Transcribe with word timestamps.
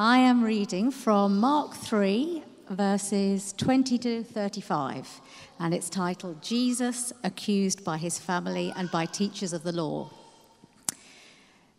I 0.00 0.18
am 0.18 0.44
reading 0.44 0.92
from 0.92 1.40
Mark 1.40 1.74
3, 1.74 2.44
verses 2.70 3.52
20 3.54 3.98
to 3.98 4.22
35, 4.22 5.20
and 5.58 5.74
it's 5.74 5.90
titled 5.90 6.40
Jesus 6.40 7.12
Accused 7.24 7.82
by 7.82 7.96
His 7.96 8.16
Family 8.16 8.72
and 8.76 8.88
by 8.92 9.06
Teachers 9.06 9.52
of 9.52 9.64
the 9.64 9.72
Law. 9.72 10.12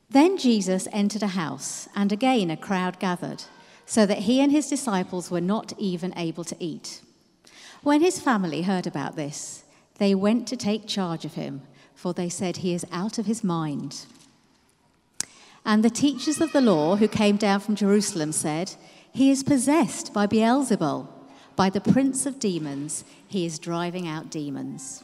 Then 0.10 0.38
Jesus 0.38 0.90
entered 0.92 1.24
a 1.24 1.28
house, 1.28 1.88
and 1.96 2.12
again 2.12 2.50
a 2.50 2.58
crowd 2.58 3.00
gathered, 3.00 3.46
so 3.86 4.06
that 4.06 4.24
he 4.24 4.42
and 4.42 4.52
his 4.52 4.68
disciples 4.68 5.32
were 5.32 5.40
not 5.40 5.72
even 5.78 6.12
able 6.18 6.44
to 6.44 6.58
eat. 6.60 7.02
When 7.84 8.02
his 8.02 8.20
family 8.20 8.64
heard 8.64 8.86
about 8.86 9.16
this, 9.16 9.64
they 9.98 10.14
went 10.14 10.46
to 10.50 10.58
take 10.58 10.88
charge 10.88 11.24
of 11.24 11.36
him, 11.36 11.62
for 11.96 12.14
they 12.14 12.28
said 12.28 12.58
he 12.58 12.74
is 12.74 12.86
out 12.92 13.18
of 13.18 13.28
his 13.28 13.46
mind. 13.46 14.08
And 15.66 15.84
the 15.84 15.90
teachers 15.90 16.42
of 16.42 16.52
the 16.52 16.62
law 16.62 16.96
who 16.96 17.08
came 17.08 17.38
down 17.38 17.60
from 17.60 17.76
Jerusalem 17.76 18.32
said, 18.32 18.76
He 19.12 19.30
is 19.30 19.44
possessed 19.44 20.14
by 20.14 20.28
Beelzebul, 20.28 21.08
by 21.56 21.70
the 21.70 21.82
prince 21.82 22.26
of 22.26 22.40
demons, 22.40 23.04
he 23.28 23.46
is 23.46 23.60
driving 23.60 24.08
out 24.08 24.32
demons. 24.32 25.04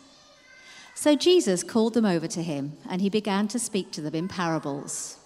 So 0.94 1.14
Jesus 1.14 1.64
called 1.64 1.94
them 1.94 2.06
over 2.06 2.28
to 2.30 2.42
him, 2.42 2.78
and 2.90 3.02
he 3.02 3.10
began 3.10 3.50
to 3.50 3.60
speak 3.60 3.92
to 3.92 4.02
them 4.02 4.16
in 4.16 4.30
parables. 4.30 5.18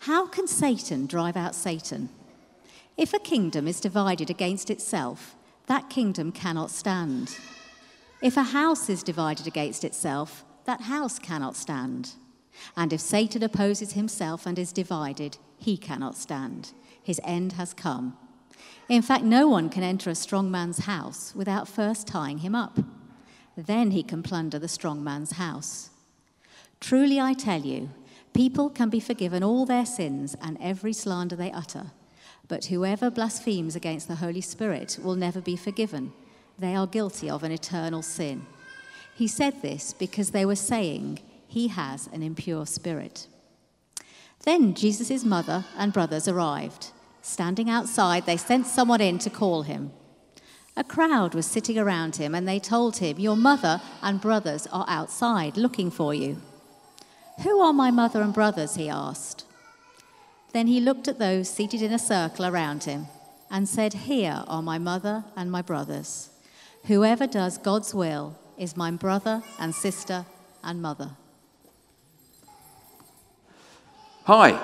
How 0.00 0.26
can 0.26 0.48
Satan 0.48 1.06
drive 1.06 1.36
out 1.36 1.54
Satan? 1.54 2.08
If 2.96 3.14
a 3.14 3.20
kingdom 3.20 3.68
is 3.68 3.78
divided 3.78 4.30
against 4.30 4.68
itself, 4.68 5.36
that 5.66 5.88
kingdom 5.88 6.32
cannot 6.32 6.72
stand. 6.72 7.38
If 8.20 8.36
a 8.36 8.42
house 8.42 8.90
is 8.90 9.04
divided 9.04 9.46
against 9.46 9.84
itself, 9.84 10.44
that 10.64 10.82
house 10.82 11.20
cannot 11.20 11.54
stand. 11.54 12.14
And 12.76 12.92
if 12.92 13.00
Satan 13.00 13.42
opposes 13.42 13.92
himself 13.92 14.46
and 14.46 14.58
is 14.58 14.72
divided, 14.72 15.38
he 15.56 15.76
cannot 15.76 16.16
stand. 16.16 16.72
His 17.02 17.20
end 17.24 17.52
has 17.52 17.74
come. 17.74 18.16
In 18.88 19.02
fact, 19.02 19.24
no 19.24 19.48
one 19.48 19.68
can 19.68 19.82
enter 19.82 20.10
a 20.10 20.14
strong 20.14 20.50
man's 20.50 20.80
house 20.80 21.34
without 21.34 21.68
first 21.68 22.06
tying 22.06 22.38
him 22.38 22.54
up. 22.54 22.78
Then 23.56 23.90
he 23.90 24.02
can 24.02 24.22
plunder 24.22 24.58
the 24.58 24.68
strong 24.68 25.02
man's 25.02 25.32
house. 25.32 25.90
Truly, 26.80 27.20
I 27.20 27.34
tell 27.34 27.62
you, 27.62 27.90
people 28.32 28.70
can 28.70 28.88
be 28.88 29.00
forgiven 29.00 29.42
all 29.42 29.66
their 29.66 29.84
sins 29.84 30.36
and 30.40 30.56
every 30.60 30.92
slander 30.92 31.36
they 31.36 31.50
utter. 31.50 31.90
But 32.46 32.66
whoever 32.66 33.10
blasphemes 33.10 33.76
against 33.76 34.08
the 34.08 34.16
Holy 34.16 34.40
Spirit 34.40 34.98
will 35.02 35.16
never 35.16 35.40
be 35.40 35.56
forgiven. 35.56 36.12
They 36.58 36.74
are 36.74 36.86
guilty 36.86 37.28
of 37.28 37.42
an 37.42 37.52
eternal 37.52 38.02
sin. 38.02 38.46
He 39.14 39.26
said 39.26 39.60
this 39.60 39.92
because 39.92 40.30
they 40.30 40.46
were 40.46 40.56
saying, 40.56 41.18
He 41.48 41.68
has 41.68 42.08
an 42.12 42.22
impure 42.22 42.66
spirit. 42.66 43.26
Then 44.44 44.74
Jesus' 44.74 45.24
mother 45.24 45.64
and 45.76 45.92
brothers 45.92 46.28
arrived. 46.28 46.92
Standing 47.22 47.68
outside, 47.68 48.26
they 48.26 48.36
sent 48.36 48.66
someone 48.66 49.00
in 49.00 49.18
to 49.18 49.30
call 49.30 49.62
him. 49.62 49.90
A 50.76 50.84
crowd 50.84 51.34
was 51.34 51.46
sitting 51.46 51.76
around 51.76 52.16
him, 52.16 52.34
and 52.34 52.46
they 52.46 52.60
told 52.60 52.98
him, 52.98 53.18
Your 53.18 53.36
mother 53.36 53.80
and 54.00 54.20
brothers 54.20 54.68
are 54.68 54.84
outside 54.88 55.56
looking 55.56 55.90
for 55.90 56.14
you. 56.14 56.40
Who 57.42 57.60
are 57.60 57.72
my 57.72 57.90
mother 57.90 58.22
and 58.22 58.32
brothers? 58.32 58.76
he 58.76 58.88
asked. 58.88 59.44
Then 60.52 60.66
he 60.66 60.80
looked 60.80 61.08
at 61.08 61.18
those 61.18 61.48
seated 61.48 61.82
in 61.82 61.92
a 61.92 61.98
circle 61.98 62.46
around 62.46 62.84
him 62.84 63.06
and 63.50 63.68
said, 63.68 63.92
Here 63.92 64.44
are 64.46 64.62
my 64.62 64.78
mother 64.78 65.24
and 65.36 65.50
my 65.50 65.62
brothers. 65.62 66.30
Whoever 66.84 67.26
does 67.26 67.58
God's 67.58 67.94
will 67.94 68.38
is 68.56 68.76
my 68.76 68.90
brother 68.90 69.42
and 69.58 69.74
sister 69.74 70.26
and 70.62 70.80
mother. 70.80 71.10
Hi. 74.28 74.60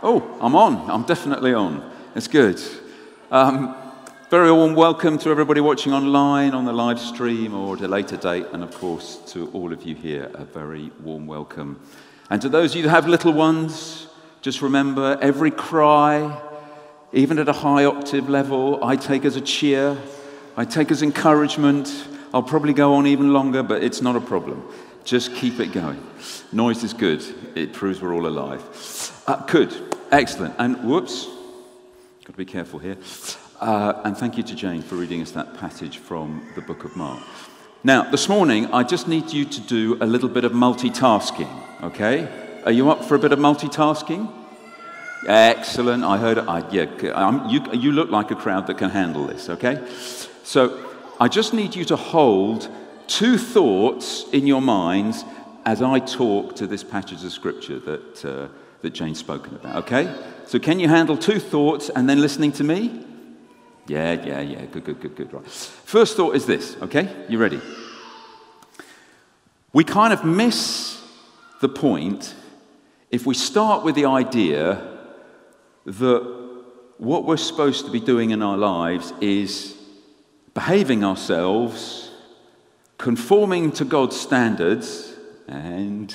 Oh, 0.00 0.38
I'm 0.40 0.54
on. 0.54 0.88
I'm 0.88 1.02
definitely 1.02 1.52
on. 1.52 1.92
It's 2.14 2.28
good. 2.28 2.62
Um, 3.32 3.74
very 4.30 4.52
warm 4.52 4.76
welcome 4.76 5.18
to 5.18 5.30
everybody 5.30 5.60
watching 5.60 5.92
online 5.92 6.54
on 6.54 6.66
the 6.66 6.72
live 6.72 7.00
stream 7.00 7.52
or 7.52 7.74
at 7.74 7.82
a 7.82 7.88
later 7.88 8.16
date, 8.16 8.46
and 8.52 8.62
of 8.62 8.72
course 8.76 9.16
to 9.32 9.50
all 9.50 9.72
of 9.72 9.82
you 9.82 9.96
here, 9.96 10.30
a 10.34 10.44
very 10.44 10.92
warm 11.00 11.26
welcome. 11.26 11.80
And 12.30 12.40
to 12.42 12.48
those 12.48 12.70
of 12.70 12.76
you 12.76 12.82
who 12.84 12.88
have 12.90 13.08
little 13.08 13.32
ones, 13.32 14.06
just 14.40 14.62
remember 14.62 15.18
every 15.20 15.50
cry, 15.50 16.40
even 17.12 17.40
at 17.40 17.48
a 17.48 17.52
high 17.52 17.86
octave 17.86 18.28
level, 18.28 18.84
I 18.84 18.94
take 18.94 19.24
as 19.24 19.34
a 19.34 19.40
cheer, 19.40 19.98
I 20.56 20.64
take 20.64 20.92
as 20.92 21.02
encouragement. 21.02 21.92
I'll 22.32 22.44
probably 22.44 22.72
go 22.72 22.94
on 22.94 23.08
even 23.08 23.32
longer, 23.32 23.64
but 23.64 23.82
it's 23.82 24.00
not 24.00 24.14
a 24.14 24.20
problem. 24.20 24.62
Just 25.06 25.36
keep 25.36 25.60
it 25.60 25.70
going. 25.70 26.04
Noise 26.50 26.82
is 26.82 26.92
good, 26.92 27.22
it 27.54 27.72
proves 27.72 28.02
we're 28.02 28.12
all 28.12 28.26
alive. 28.26 28.60
Uh, 29.24 29.36
good, 29.46 29.72
excellent. 30.10 30.56
And 30.58 30.82
whoops, 30.82 31.26
got 32.24 32.32
to 32.32 32.36
be 32.36 32.44
careful 32.44 32.80
here. 32.80 32.96
Uh, 33.60 34.02
and 34.04 34.18
thank 34.18 34.36
you 34.36 34.42
to 34.42 34.56
Jane 34.56 34.82
for 34.82 34.96
reading 34.96 35.22
us 35.22 35.30
that 35.30 35.56
passage 35.58 35.98
from 35.98 36.44
the 36.56 36.60
book 36.60 36.82
of 36.82 36.96
Mark. 36.96 37.22
Now, 37.84 38.10
this 38.10 38.28
morning, 38.28 38.66
I 38.74 38.82
just 38.82 39.06
need 39.06 39.32
you 39.32 39.44
to 39.44 39.60
do 39.60 39.96
a 40.00 40.06
little 40.06 40.28
bit 40.28 40.42
of 40.42 40.50
multitasking, 40.50 41.84
okay? 41.84 42.28
Are 42.64 42.72
you 42.72 42.90
up 42.90 43.04
for 43.04 43.14
a 43.14 43.20
bit 43.20 43.30
of 43.30 43.38
multitasking? 43.38 44.28
Excellent. 45.28 46.02
I 46.02 46.18
heard 46.18 46.38
it. 46.38 46.48
I, 46.48 46.68
yeah, 46.72 47.48
you, 47.48 47.62
you 47.72 47.92
look 47.92 48.10
like 48.10 48.32
a 48.32 48.34
crowd 48.34 48.66
that 48.66 48.78
can 48.78 48.90
handle 48.90 49.24
this, 49.24 49.48
okay? 49.50 49.86
So 50.42 50.84
I 51.20 51.28
just 51.28 51.54
need 51.54 51.76
you 51.76 51.84
to 51.84 51.94
hold 51.96 52.68
two 53.06 53.38
thoughts 53.38 54.24
in 54.32 54.46
your 54.46 54.60
minds 54.60 55.24
as 55.64 55.82
I 55.82 55.98
talk 55.98 56.56
to 56.56 56.66
this 56.66 56.84
passage 56.84 57.24
of 57.24 57.32
scripture 57.32 57.78
that, 57.80 58.24
uh, 58.24 58.48
that 58.82 58.90
Jane's 58.90 59.18
spoken 59.18 59.56
about, 59.56 59.84
okay? 59.84 60.14
So 60.46 60.58
can 60.58 60.78
you 60.78 60.88
handle 60.88 61.16
two 61.16 61.40
thoughts 61.40 61.88
and 61.90 62.08
then 62.08 62.20
listening 62.20 62.52
to 62.52 62.64
me? 62.64 63.04
Yeah, 63.88 64.12
yeah, 64.24 64.40
yeah. 64.40 64.64
Good, 64.66 64.84
good, 64.84 65.00
good, 65.00 65.16
good. 65.16 65.32
Right. 65.32 65.46
First 65.46 66.16
thought 66.16 66.34
is 66.34 66.46
this, 66.46 66.76
okay? 66.82 67.08
You 67.28 67.38
ready? 67.38 67.60
We 69.72 69.84
kind 69.84 70.12
of 70.12 70.24
miss 70.24 71.02
the 71.60 71.68
point 71.68 72.34
if 73.10 73.26
we 73.26 73.34
start 73.34 73.84
with 73.84 73.94
the 73.94 74.06
idea 74.06 74.98
that 75.84 76.48
what 76.98 77.24
we're 77.24 77.36
supposed 77.36 77.86
to 77.86 77.92
be 77.92 78.00
doing 78.00 78.30
in 78.30 78.42
our 78.42 78.56
lives 78.56 79.12
is 79.20 79.76
behaving 80.54 81.04
ourselves, 81.04 82.05
conforming 82.98 83.72
to 83.72 83.84
God's 83.84 84.18
standards, 84.18 85.14
and 85.48 86.14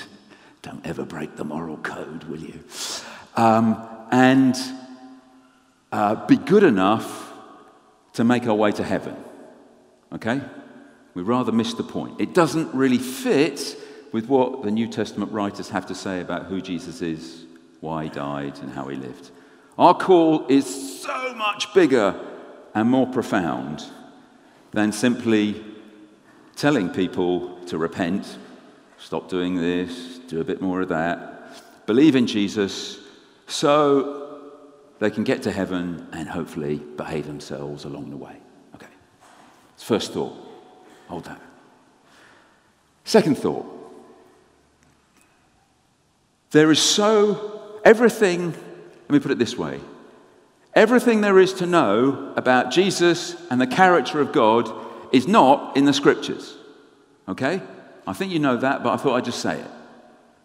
don't 0.62 0.86
ever 0.86 1.06
break 1.06 1.36
the 1.36 1.44
moral 1.44 1.78
code, 1.78 2.24
will 2.26 2.40
you? 2.40 2.60
Um, 3.36 3.88
and 4.12 4.56
uh, 5.92 6.26
be 6.26 6.38
good 6.38 6.64
enough 6.64 7.32
to 8.14 8.24
make 8.24 8.48
our 8.48 8.56
way 8.56 8.72
to 8.74 8.84
heaven. 8.84 9.16
Okay? 10.14 10.42
We 11.14 11.24
rather 11.24 11.52
miss 11.52 11.74
the 11.74 11.84
point. 11.84 12.20
It 12.20 12.34
doesn't 12.34 12.74
really 12.74 12.98
fit 12.98 13.78
with 14.12 14.28
what 14.28 14.64
the 14.64 14.72
New 14.72 14.88
Testament 14.88 15.32
writers 15.32 15.70
have 15.70 15.86
to 15.88 15.96
say 15.96 16.20
about 16.20 16.46
who 16.46 16.62
Jesus 16.62 17.02
is, 17.02 17.46
why 17.80 18.06
he 18.06 18.10
died, 18.10 18.60
and 18.60 18.72
how 18.72 18.88
he 18.88 18.98
lived. 18.98 19.32
Our 19.78 19.94
call 19.94 20.48
is 20.48 21.02
so 21.02 21.34
much 21.34 21.74
bigger 21.74 22.20
and 22.74 22.90
more 22.90 23.08
profound 23.08 23.84
than 24.72 24.92
simply 24.92 25.64
telling 26.62 26.92
people 26.92 27.58
to 27.66 27.76
repent, 27.76 28.38
stop 29.00 29.28
doing 29.28 29.56
this, 29.56 30.20
do 30.28 30.42
a 30.42 30.44
bit 30.44 30.62
more 30.62 30.82
of 30.82 30.90
that, 30.90 31.88
believe 31.88 32.16
in 32.16 32.28
Jesus, 32.28 33.00
so 33.48 34.40
they 35.00 35.10
can 35.10 35.24
get 35.24 35.42
to 35.42 35.52
heaven 35.52 36.08
and 36.12 36.30
hopefully 36.30 36.78
behave 36.98 37.26
themselves 37.26 37.84
along 37.84 38.12
the 38.12 38.16
way. 38.16 38.36
Okay. 38.76 38.86
First 39.76 40.14
thought. 40.14 40.38
Hold 41.08 41.26
that. 41.26 41.42
Second 43.06 43.40
thought. 43.40 43.66
There 46.52 46.70
is 46.70 46.80
so, 46.80 47.80
everything, 47.84 48.52
let 48.52 49.10
me 49.10 49.20
put 49.20 49.32
it 49.32 49.40
this 49.40 49.58
way 49.58 49.80
everything 50.76 51.22
there 51.22 51.40
is 51.40 51.54
to 51.54 51.66
know 51.66 52.34
about 52.38 52.72
Jesus 52.72 53.36
and 53.50 53.60
the 53.60 53.68
character 53.68 54.22
of 54.22 54.32
God 54.32 54.81
is 55.12 55.28
not 55.28 55.78
in 55.78 55.86
the 55.86 55.94
scriptures. 55.94 56.56
Okay? 57.28 57.62
I 58.08 58.14
think 58.14 58.32
you 58.32 58.40
know 58.40 58.58
that, 58.58 58.84
but 58.84 58.94
I 58.94 58.98
thought 58.98 59.16
I'd 59.16 59.26
just 59.26 59.42
say 59.42 59.60
it. 59.60 59.72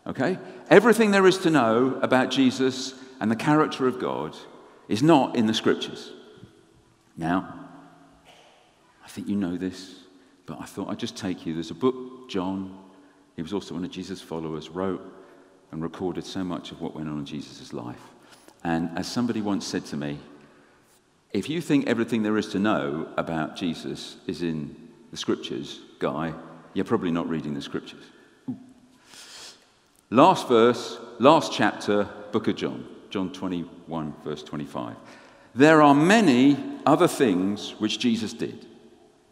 Okay? 0.07 0.39
Everything 0.71 1.11
there 1.11 1.27
is 1.27 1.39
to 1.39 1.51
know 1.51 1.99
about 2.03 2.31
Jesus 2.31 2.95
and 3.21 3.31
the 3.31 3.37
character 3.37 3.87
of 3.87 3.99
God 3.99 4.37
is 4.89 5.03
not 5.03 5.37
in 5.37 5.47
the 5.47 5.55
scriptures. 5.55 6.13
Now, 7.17 7.55
I 9.05 9.09
think 9.09 9.29
you 9.29 9.37
know 9.37 9.57
this, 9.57 9.95
but 10.45 10.61
I 10.61 10.65
thought 10.65 10.91
I'd 10.91 10.99
just 10.99 11.17
take 11.17 11.47
you. 11.47 11.55
There's 11.55 11.71
a 11.71 11.75
book, 11.75 12.29
John, 12.29 12.79
he 13.37 13.43
was 13.43 13.53
also 13.53 13.75
one 13.75 13.85
of 13.85 13.91
Jesus' 13.91 14.23
followers, 14.23 14.71
wrote 14.71 15.03
and 15.71 15.83
recorded 15.83 16.25
so 16.25 16.43
much 16.43 16.73
of 16.73 16.81
what 16.81 16.95
went 16.95 17.09
on 17.09 17.19
in 17.19 17.27
Jesus' 17.27 17.73
life. 17.73 18.01
And 18.65 18.91
as 18.99 19.07
somebody 19.07 19.43
once 19.43 19.67
said 19.67 19.85
to 19.87 19.97
me, 19.97 20.19
if 21.37 21.51
you 21.51 21.61
think 21.61 21.87
everything 21.87 22.23
there 22.23 22.39
is 22.39 22.49
to 22.49 22.59
know 22.59 23.09
about 23.19 23.57
Jesus 23.57 24.17
is 24.27 24.41
in 24.41 24.75
the 25.11 25.19
scriptures, 25.19 25.81
Guy, 25.99 26.33
you're 26.73 26.87
probably 26.87 27.11
not 27.11 27.29
reading 27.29 27.53
the 27.53 27.61
scriptures. 27.61 28.05
Last 30.09 30.49
verse, 30.49 30.99
last 31.19 31.53
chapter, 31.53 32.09
book 32.33 32.49
of 32.49 32.57
John. 32.57 32.89
John 33.11 33.31
21, 33.33 34.15
verse 34.25 34.43
25. 34.43 34.97
There 35.55 35.83
are 35.83 35.95
many 35.95 36.57
other 36.87 37.07
things 37.07 37.73
which 37.79 37.99
Jesus 37.99 38.33
did. 38.33 38.65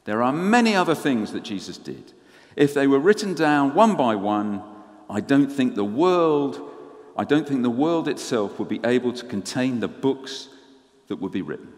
There 0.05 0.23
are 0.23 0.33
many 0.33 0.75
other 0.77 0.95
things 0.95 1.33
that 1.33 1.43
Jesus 1.43 1.79
did. 1.79 2.13
If 2.55 2.75
they 2.75 2.87
were 2.87 2.99
written 2.99 3.33
down 3.33 3.75
one 3.75 3.97
by 3.97 4.15
one, 4.15 4.63
I 5.09 5.21
don't 5.21 5.51
think 5.51 5.75
the 5.75 5.85
world, 5.85 6.61
I 7.17 7.25
don't 7.25 7.49
think 7.49 7.63
the 7.63 7.71
world 7.71 8.09
itself 8.09 8.59
would 8.59 8.69
be 8.69 8.81
able 8.85 9.15
to 9.15 9.25
contain 9.25 9.81
the 9.81 9.89
books 9.89 10.49
that 11.09 11.17
would 11.17 11.33
be 11.33 11.43
written. 11.43 11.74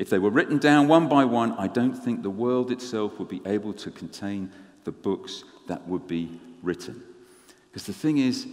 If 0.00 0.08
they 0.08 0.18
were 0.18 0.30
written 0.30 0.56
down 0.56 0.88
one 0.88 1.08
by 1.08 1.26
one, 1.26 1.52
I 1.58 1.66
don't 1.66 1.92
think 1.92 2.22
the 2.22 2.30
world 2.30 2.70
itself 2.70 3.18
would 3.18 3.28
be 3.28 3.42
able 3.44 3.74
to 3.74 3.90
contain 3.90 4.50
the 4.84 4.92
books 4.92 5.44
that 5.68 5.86
would 5.86 6.06
be 6.06 6.40
written. 6.62 7.02
Because 7.70 7.84
the 7.84 7.92
thing 7.92 8.16
is, 8.16 8.46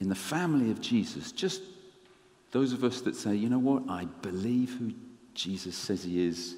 in 0.00 0.10
the 0.10 0.14
family 0.14 0.70
of 0.70 0.82
Jesus, 0.82 1.32
just 1.32 1.62
those 2.50 2.74
of 2.74 2.84
us 2.84 3.00
that 3.00 3.16
say, 3.16 3.34
you 3.34 3.48
know 3.48 3.58
what, 3.58 3.84
I 3.88 4.04
believe 4.20 4.74
who 4.78 4.92
Jesus 5.32 5.74
says 5.74 6.04
he 6.04 6.26
is, 6.26 6.56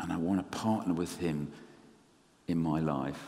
and 0.00 0.12
I 0.12 0.16
want 0.16 0.40
to 0.40 0.58
partner 0.58 0.92
with 0.92 1.16
him 1.18 1.52
in 2.48 2.58
my 2.58 2.80
life. 2.80 3.22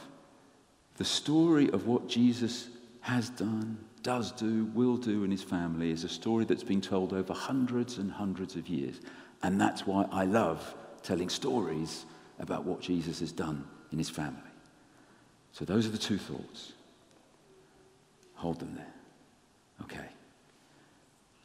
The 0.96 1.04
story 1.04 1.70
of 1.70 1.86
what 1.86 2.08
Jesus 2.08 2.70
has 3.02 3.30
done, 3.30 3.78
does 4.02 4.32
do, 4.32 4.64
will 4.74 4.96
do 4.96 5.22
in 5.22 5.30
his 5.30 5.44
family 5.44 5.92
is 5.92 6.02
a 6.02 6.08
story 6.08 6.44
that's 6.44 6.64
been 6.64 6.80
told 6.80 7.12
over 7.12 7.32
hundreds 7.32 7.98
and 7.98 8.10
hundreds 8.10 8.56
of 8.56 8.66
years. 8.66 9.00
And 9.44 9.60
that's 9.60 9.86
why 9.86 10.08
I 10.10 10.24
love 10.24 10.74
telling 11.02 11.28
stories 11.28 12.06
about 12.40 12.64
what 12.64 12.80
Jesus 12.80 13.20
has 13.20 13.30
done 13.30 13.66
in 13.92 13.98
his 13.98 14.08
family. 14.08 14.40
So 15.52 15.66
those 15.66 15.86
are 15.86 15.90
the 15.90 15.98
two 15.98 16.16
thoughts. 16.16 16.72
Hold 18.36 18.58
them 18.58 18.74
there. 18.74 18.92
Okay. 19.82 20.08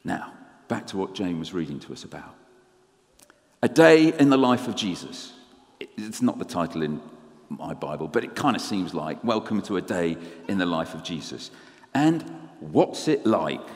Now, 0.06 0.32
back 0.70 0.88
to 0.88 0.98
what 0.98 1.14
Jane 1.14 1.40
was 1.40 1.54
reading 1.54 1.78
to 1.82 1.92
us 1.92 2.06
about. 2.06 2.36
A 3.62 3.68
day 3.68 4.18
in 4.18 4.30
the 4.30 4.38
life 4.38 4.70
of 4.70 4.78
Jesus. 4.78 5.34
It's 5.98 6.22
not 6.22 6.40
the 6.40 6.46
title 6.46 6.84
in 6.84 7.02
my 7.50 7.74
Bible, 7.74 8.08
but 8.08 8.24
it 8.24 8.34
kind 8.34 8.56
of 8.56 8.62
seems 8.62 8.94
like 8.94 9.22
Welcome 9.26 9.62
to 9.64 9.76
a 9.76 9.82
Day 9.82 10.16
in 10.48 10.58
the 10.58 10.66
Life 10.66 10.94
of 10.94 11.04
Jesus. 11.04 11.52
And 11.94 12.24
what's 12.62 13.10
it 13.10 13.26
like? 13.26 13.68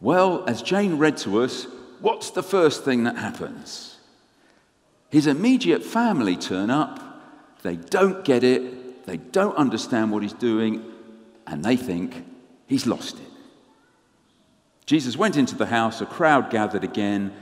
Well, 0.00 0.44
as 0.48 0.60
Jane 0.60 0.98
read 0.98 1.16
to 1.18 1.40
us, 1.40 1.68
what's 2.00 2.30
the 2.30 2.42
first 2.42 2.84
thing 2.84 3.04
that 3.04 3.16
happens? 3.16 3.96
His 5.10 5.26
immediate 5.26 5.82
family 5.82 6.36
turn 6.36 6.70
up, 6.70 7.00
they 7.62 7.76
don't 7.76 8.24
get 8.24 8.44
it, 8.44 9.06
they 9.06 9.16
don't 9.16 9.56
understand 9.56 10.12
what 10.12 10.22
he's 10.22 10.34
doing, 10.34 10.84
and 11.46 11.64
they 11.64 11.76
think 11.76 12.24
he's 12.66 12.86
lost 12.86 13.16
it. 13.16 13.22
Jesus 14.84 15.16
went 15.16 15.36
into 15.36 15.54
the 15.54 15.66
house, 15.66 16.00
a 16.00 16.06
crowd 16.06 16.50
gathered 16.50 16.84
again, 16.84 17.32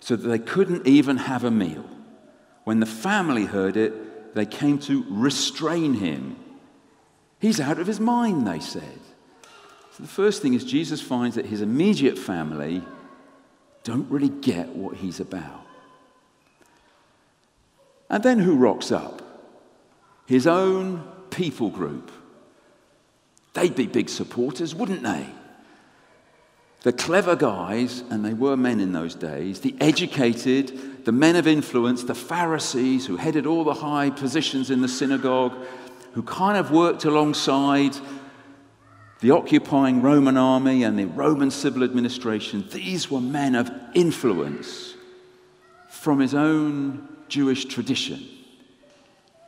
so 0.00 0.16
that 0.16 0.28
they 0.28 0.38
couldn't 0.38 0.86
even 0.86 1.16
have 1.16 1.44
a 1.44 1.50
meal. 1.50 1.84
When 2.64 2.80
the 2.80 2.86
family 2.86 3.44
heard 3.44 3.76
it, 3.76 4.34
they 4.34 4.46
came 4.46 4.78
to 4.80 5.04
restrain 5.08 5.94
him. 5.94 6.36
He's 7.38 7.60
out 7.60 7.78
of 7.78 7.86
his 7.86 8.00
mind, 8.00 8.46
they 8.46 8.60
said. 8.60 8.98
So 9.92 10.02
the 10.02 10.08
first 10.08 10.42
thing 10.42 10.54
is 10.54 10.64
Jesus 10.64 11.00
finds 11.00 11.36
that 11.36 11.46
his 11.46 11.60
immediate 11.60 12.18
family 12.18 12.82
don't 13.84 14.10
really 14.10 14.28
get 14.28 14.68
what 14.68 14.96
he's 14.96 15.20
about. 15.20 15.66
And 18.08 18.22
then 18.22 18.38
who 18.38 18.56
rocks 18.56 18.92
up? 18.92 19.22
His 20.26 20.46
own 20.46 21.02
people 21.30 21.70
group. 21.70 22.10
They'd 23.54 23.74
be 23.74 23.86
big 23.86 24.08
supporters, 24.08 24.74
wouldn't 24.74 25.02
they? 25.02 25.26
The 26.82 26.92
clever 26.92 27.36
guys, 27.36 28.02
and 28.10 28.24
they 28.24 28.34
were 28.34 28.56
men 28.56 28.80
in 28.80 28.92
those 28.92 29.14
days, 29.14 29.60
the 29.60 29.76
educated, 29.80 31.04
the 31.04 31.12
men 31.12 31.36
of 31.36 31.46
influence, 31.46 32.02
the 32.02 32.14
Pharisees 32.14 33.06
who 33.06 33.16
headed 33.16 33.46
all 33.46 33.64
the 33.64 33.74
high 33.74 34.10
positions 34.10 34.70
in 34.70 34.80
the 34.80 34.88
synagogue, 34.88 35.54
who 36.12 36.22
kind 36.22 36.58
of 36.58 36.70
worked 36.70 37.04
alongside 37.04 37.96
the 39.22 39.30
occupying 39.30 40.02
Roman 40.02 40.36
army 40.36 40.82
and 40.82 40.98
the 40.98 41.04
Roman 41.04 41.52
civil 41.52 41.84
administration, 41.84 42.66
these 42.72 43.08
were 43.08 43.20
men 43.20 43.54
of 43.54 43.70
influence 43.94 44.94
from 45.88 46.18
his 46.18 46.34
own 46.34 47.08
Jewish 47.28 47.66
tradition. 47.66 48.20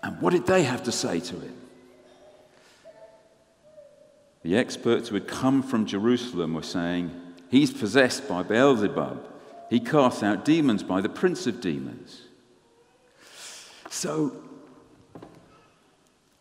And 0.00 0.21
what 0.21 0.32
did 0.32 0.47
they 0.47 0.62
have 0.62 0.85
to 0.85 0.93
say 0.93 1.19
to 1.19 1.41
it? 1.41 1.50
The 4.44 4.56
experts 4.56 5.09
who 5.09 5.17
had 5.17 5.26
come 5.26 5.61
from 5.61 5.87
Jerusalem 5.87 6.55
were 6.55 6.62
saying, 6.62 7.11
He's 7.50 7.73
possessed 7.73 8.29
by 8.29 8.44
Beelzebub. 8.44 9.27
He 9.70 9.81
casts 9.81 10.23
out 10.23 10.44
demons 10.44 10.85
by 10.85 11.00
the 11.00 11.09
prince 11.09 11.49
of 11.49 11.61
demons. 11.61 12.23
So, 13.91 14.37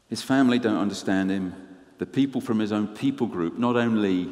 his 0.07 0.21
family 0.21 0.59
don't 0.59 0.77
understand 0.77 1.31
him. 1.31 1.72
The 2.03 2.07
people 2.07 2.41
from 2.41 2.59
his 2.59 2.73
own 2.73 2.89
people 2.89 3.27
group 3.27 3.57
not 3.57 3.77
only 3.77 4.29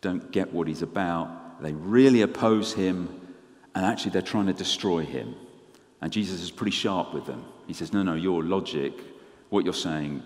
don't 0.00 0.32
get 0.32 0.52
what 0.52 0.66
he's 0.66 0.82
about, 0.82 1.62
they 1.62 1.72
really 1.72 2.22
oppose 2.22 2.72
him, 2.72 3.20
and 3.76 3.86
actually 3.86 4.10
they're 4.10 4.22
trying 4.22 4.46
to 4.46 4.52
destroy 4.52 5.04
him. 5.04 5.36
And 6.00 6.12
Jesus 6.12 6.40
is 6.40 6.50
pretty 6.50 6.72
sharp 6.72 7.14
with 7.14 7.26
them. 7.26 7.44
He 7.68 7.74
says, 7.74 7.92
No, 7.92 8.02
no, 8.02 8.14
your 8.14 8.42
logic, 8.42 8.92
what 9.50 9.64
you're 9.64 9.72
saying, 9.72 10.24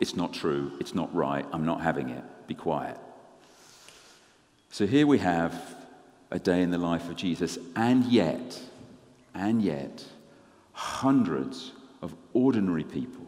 it's 0.00 0.14
not 0.14 0.34
true, 0.34 0.70
it's 0.80 0.94
not 0.94 1.14
right, 1.14 1.46
I'm 1.50 1.64
not 1.64 1.80
having 1.80 2.10
it. 2.10 2.24
Be 2.46 2.54
quiet. 2.54 2.98
So 4.70 4.86
here 4.86 5.06
we 5.06 5.16
have 5.20 5.76
a 6.30 6.38
day 6.38 6.60
in 6.60 6.72
the 6.72 6.76
life 6.76 7.08
of 7.08 7.16
Jesus, 7.16 7.56
and 7.74 8.04
yet, 8.04 8.60
and 9.34 9.62
yet, 9.62 10.04
hundreds 10.74 11.72
of 12.02 12.14
ordinary 12.34 12.84
people 12.84 13.24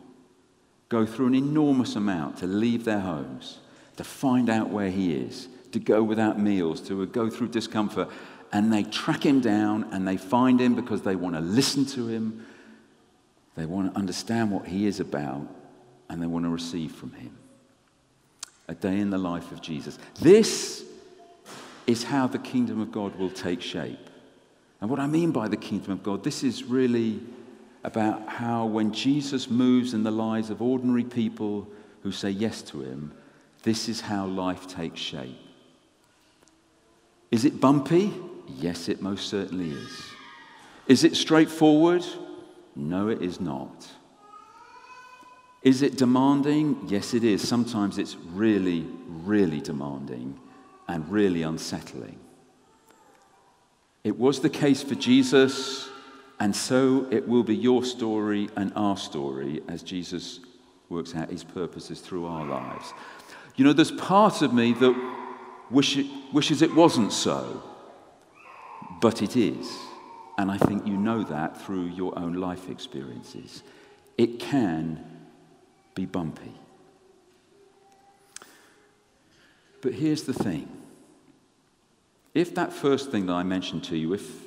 go 0.89 1.05
through 1.05 1.27
an 1.27 1.35
enormous 1.35 1.97
amount 1.97 2.39
to 2.39 2.47
leave 2.47 2.85
their 2.85 3.01
homes, 3.01 3.59
to 3.97 4.05
find 4.05 4.49
out 4.49 4.71
where 4.71 4.91
he 4.91 5.15
is, 5.15 5.49
to 5.73 5.79
go 5.79 6.03
without 6.03 6.39
meals, 6.39 6.81
to 6.83 7.07
go 7.07 7.29
through 7.29 7.49
discomfort, 7.49 8.09
and 8.53 8.73
they 8.73 8.85
track 8.85 9.25
him 9.25 9.41
down 9.41 9.85
and 9.93 10.07
they 10.07 10.17
find 10.17 10.61
him 10.61 10.75
because 10.75 11.03
they 11.03 11.17
want 11.17 11.35
to 11.35 11.41
listen 11.41 11.85
to 11.85 12.07
him, 12.07 12.47
they 13.57 13.67
want 13.67 13.93
to 13.93 13.99
understand 13.99 14.51
what 14.51 14.67
he 14.67 14.87
is 14.87 15.01
about, 15.01 15.47
and 16.09 16.23
they 16.23 16.27
want 16.27 16.45
to 16.45 16.51
receive 16.51 16.93
from 16.93 17.13
him. 17.13 17.37
A 18.69 18.75
day 18.75 18.99
in 18.99 19.11
the 19.11 19.19
life 19.19 19.51
of 19.53 19.61
Jesus. 19.63 19.99
This 20.21 20.85
is 21.87 22.05
how 22.05 22.27
the 22.27 22.39
kingdom 22.39 22.81
of 22.81 22.93
God 22.93 23.17
will 23.17 23.31
take 23.31 23.63
shape. 23.63 23.99
And 24.81 24.91
what 24.91 25.01
I 25.01 25.07
mean 25.07 25.31
by 25.31 25.49
the 25.49 25.57
kingdom 25.57 25.93
of 25.93 26.03
God, 26.03 26.23
this 26.23 26.43
is 26.43 26.65
really 26.65 27.21
about 27.87 28.29
how 28.29 28.67
when 28.67 28.93
Jesus 28.93 29.49
moves 29.49 29.95
in 29.95 30.03
the 30.03 30.11
lives 30.11 30.51
of 30.51 30.61
ordinary 30.61 31.05
people 31.05 31.69
who 32.03 32.11
say 32.11 32.29
yes 32.29 32.61
to 32.63 32.83
him, 32.83 33.13
this 33.63 33.89
is 33.89 34.01
how 34.01 34.27
life 34.27 34.67
takes 34.67 35.01
shape. 35.01 35.39
Is 37.31 37.45
it 37.45 37.61
bumpy? 37.61 38.13
Yes, 38.49 38.89
it 38.89 39.01
most 39.01 39.29
certainly 39.29 39.71
is. 39.71 40.03
Is 40.89 41.05
it 41.05 41.15
straightforward? 41.15 42.05
No, 42.75 43.09
it 43.09 43.23
is 43.23 43.41
not. 43.41 43.87
Is 45.63 45.83
it 45.83 45.97
demanding? 45.97 46.89
Yes, 46.89 47.15
it 47.15 47.23
is. 47.23 47.47
Sometimes 47.47 47.99
it's 47.99 48.17
really, 48.33 48.85
really 49.09 49.61
demanding 49.61 50.41
and 50.89 51.09
really 51.09 51.43
unsettling. 51.43 52.19
It 54.03 54.19
was 54.19 54.41
the 54.41 54.51
case 54.51 54.83
for 54.83 54.97
Jesus, 54.97 55.89
and 56.39 56.55
so 56.55 57.07
it 57.11 57.27
will 57.27 57.43
be 57.43 57.57
your 57.57 57.83
story 57.85 58.49
and 58.57 58.73
our 58.77 58.97
story 58.97 59.63
as 59.69 59.83
Jesus 59.83 60.41
works 60.89 61.15
out 61.15 61.31
his 61.31 61.43
purposes 61.43 62.01
through 62.01 62.27
our 62.27 62.45
lives. 62.45 62.93
You 63.57 63.65
know, 63.65 63.73
there's 63.73 63.93
part 63.93 64.43
of 64.43 64.53
me 64.53 64.73
that 64.75 65.15
wish 65.71 65.97
it, 65.97 66.07
wishes 66.33 66.63
it 66.63 66.75
wasn't 66.75 67.13
so, 67.13 67.63
but 69.01 69.23
it 69.23 69.37
is. 69.37 69.75
And 70.39 70.51
I 70.51 70.59
think 70.59 70.87
you 70.87 70.97
know 70.97 71.23
that 71.25 71.61
through 71.63 71.87
your 71.87 72.19
own 72.19 72.35
life 72.35 72.69
experiences. 72.69 73.63
It 74.19 74.39
can 74.39 75.05
be 75.95 76.05
bumpy. 76.05 76.53
But 79.81 79.95
here's 79.95 80.25
the 80.25 80.35
thing 80.35 80.69
if 82.35 82.55
that 82.55 82.71
first 82.71 83.11
thing 83.11 83.27
that 83.27 83.33
I 83.33 83.43
mentioned 83.43 83.85
to 83.85 83.97
you, 83.97 84.13
if 84.13 84.46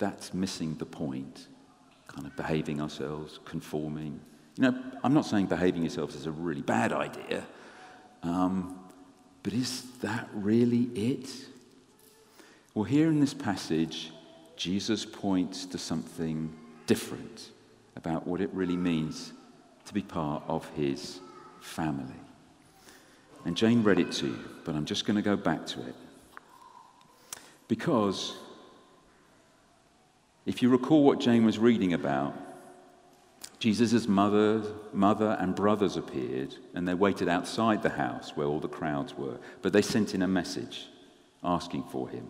that's 0.00 0.34
missing 0.34 0.74
the 0.76 0.86
point, 0.86 1.46
kind 2.08 2.26
of 2.26 2.34
behaving 2.34 2.80
ourselves, 2.80 3.38
conforming, 3.44 4.18
you 4.56 4.62
know, 4.62 4.82
I'm 5.04 5.14
not 5.14 5.26
saying 5.26 5.46
behaving 5.46 5.82
yourselves 5.82 6.16
is 6.16 6.26
a 6.26 6.32
really 6.32 6.62
bad 6.62 6.92
idea, 6.92 7.44
um, 8.24 8.80
but 9.42 9.52
is 9.52 9.84
that 10.00 10.28
really 10.32 10.84
it? 10.94 11.28
Well, 12.74 12.84
here 12.84 13.08
in 13.08 13.20
this 13.20 13.34
passage, 13.34 14.10
Jesus 14.56 15.04
points 15.04 15.66
to 15.66 15.78
something 15.78 16.52
different 16.86 17.50
about 17.94 18.26
what 18.26 18.40
it 18.40 18.50
really 18.52 18.76
means 18.76 19.32
to 19.86 19.94
be 19.94 20.02
part 20.02 20.42
of 20.48 20.68
his 20.70 21.20
family. 21.60 22.14
And 23.44 23.56
Jane 23.56 23.82
read 23.82 23.98
it 23.98 24.12
to 24.12 24.26
you, 24.26 24.38
but 24.64 24.74
I'm 24.74 24.84
just 24.84 25.06
going 25.06 25.16
to 25.16 25.22
go 25.22 25.36
back 25.36 25.66
to 25.66 25.80
it. 25.86 25.94
Because 27.68 28.36
if 30.50 30.62
you 30.62 30.68
recall 30.68 31.04
what 31.04 31.20
Jane 31.20 31.44
was 31.44 31.60
reading 31.60 31.92
about, 31.92 32.34
Jesus' 33.60 34.08
mother, 34.08 34.60
mother 34.92 35.36
and 35.38 35.54
brothers 35.54 35.96
appeared, 35.96 36.56
and 36.74 36.88
they 36.88 36.94
waited 36.94 37.28
outside 37.28 37.84
the 37.84 37.90
house 37.90 38.32
where 38.34 38.48
all 38.48 38.58
the 38.58 38.66
crowds 38.66 39.16
were. 39.16 39.38
But 39.62 39.72
they 39.72 39.80
sent 39.80 40.12
in 40.12 40.22
a 40.22 40.26
message 40.26 40.88
asking 41.44 41.84
for 41.84 42.08
him. 42.08 42.26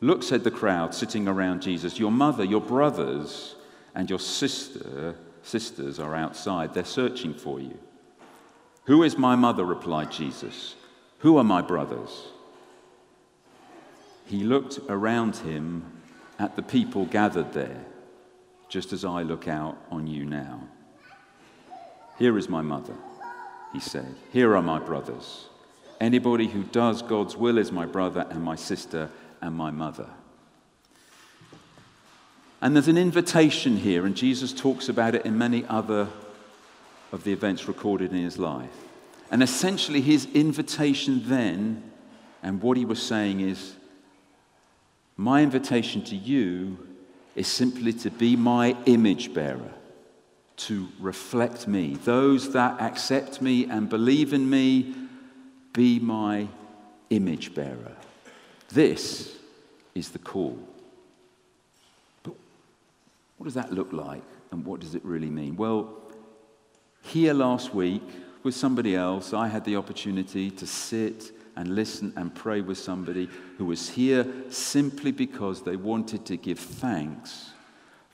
Look, 0.00 0.22
said 0.22 0.44
the 0.44 0.52
crowd 0.52 0.94
sitting 0.94 1.26
around 1.26 1.60
Jesus, 1.60 1.98
your 1.98 2.12
mother, 2.12 2.44
your 2.44 2.60
brothers, 2.60 3.56
and 3.96 4.08
your 4.08 4.20
sister, 4.20 5.16
sisters 5.42 5.98
are 5.98 6.14
outside. 6.14 6.72
They're 6.72 6.84
searching 6.84 7.34
for 7.34 7.58
you. 7.58 7.76
Who 8.84 9.02
is 9.02 9.18
my 9.18 9.34
mother? 9.34 9.64
replied 9.64 10.12
Jesus. 10.12 10.76
Who 11.18 11.36
are 11.36 11.42
my 11.42 11.62
brothers? 11.62 12.28
He 14.26 14.44
looked 14.44 14.78
around 14.88 15.34
him 15.38 15.97
at 16.38 16.56
the 16.56 16.62
people 16.62 17.04
gathered 17.06 17.52
there 17.52 17.84
just 18.68 18.92
as 18.92 19.04
I 19.04 19.22
look 19.22 19.48
out 19.48 19.78
on 19.90 20.06
you 20.06 20.24
now. 20.24 20.68
Here 22.18 22.36
is 22.36 22.48
my 22.48 22.62
mother, 22.62 22.94
he 23.72 23.80
said. 23.80 24.14
Here 24.32 24.54
are 24.56 24.62
my 24.62 24.78
brothers. 24.78 25.48
Anybody 26.00 26.48
who 26.48 26.64
does 26.64 27.02
God's 27.02 27.36
will 27.36 27.58
is 27.58 27.72
my 27.72 27.86
brother 27.86 28.26
and 28.30 28.42
my 28.42 28.56
sister 28.56 29.10
and 29.40 29.54
my 29.54 29.70
mother. 29.70 30.08
And 32.60 32.74
there's 32.74 32.88
an 32.88 32.98
invitation 32.98 33.76
here, 33.76 34.04
and 34.04 34.16
Jesus 34.16 34.52
talks 34.52 34.88
about 34.88 35.14
it 35.14 35.24
in 35.24 35.38
many 35.38 35.64
other 35.66 36.08
of 37.12 37.24
the 37.24 37.32
events 37.32 37.68
recorded 37.68 38.12
in 38.12 38.18
his 38.18 38.38
life. 38.38 38.84
And 39.30 39.42
essentially, 39.42 40.00
his 40.00 40.26
invitation 40.34 41.22
then, 41.26 41.90
and 42.42 42.60
what 42.60 42.76
he 42.76 42.84
was 42.84 43.00
saying 43.00 43.40
is, 43.40 43.74
My 45.20 45.42
invitation 45.42 46.02
to 46.04 46.16
you 46.16 46.78
is 47.34 47.48
simply 47.48 47.92
to 47.92 48.10
be 48.10 48.36
my 48.36 48.76
image 48.86 49.34
bearer, 49.34 49.72
to 50.58 50.88
reflect 51.00 51.66
me. 51.66 51.96
Those 52.04 52.52
that 52.52 52.80
accept 52.80 53.42
me 53.42 53.64
and 53.64 53.88
believe 53.88 54.32
in 54.32 54.48
me, 54.48 54.94
be 55.72 55.98
my 55.98 56.46
image 57.10 57.52
bearer. 57.52 57.96
This 58.68 59.36
is 59.92 60.10
the 60.10 60.20
call. 60.20 60.56
But 62.22 62.34
what 63.38 63.44
does 63.44 63.54
that 63.54 63.72
look 63.72 63.92
like 63.92 64.22
and 64.52 64.64
what 64.64 64.78
does 64.78 64.94
it 64.94 65.04
really 65.04 65.30
mean? 65.30 65.56
Well, 65.56 65.96
here 67.02 67.34
last 67.34 67.74
week 67.74 68.04
with 68.44 68.54
somebody 68.54 68.94
else, 68.94 69.34
I 69.34 69.48
had 69.48 69.64
the 69.64 69.74
opportunity 69.74 70.52
to 70.52 70.66
sit 70.66 71.32
and 71.58 71.74
listen 71.74 72.12
and 72.14 72.32
pray 72.32 72.60
with 72.60 72.78
somebody 72.78 73.28
who 73.58 73.64
was 73.64 73.90
here 73.90 74.24
simply 74.48 75.10
because 75.10 75.60
they 75.62 75.74
wanted 75.74 76.24
to 76.24 76.36
give 76.36 76.58
thanks 76.58 77.50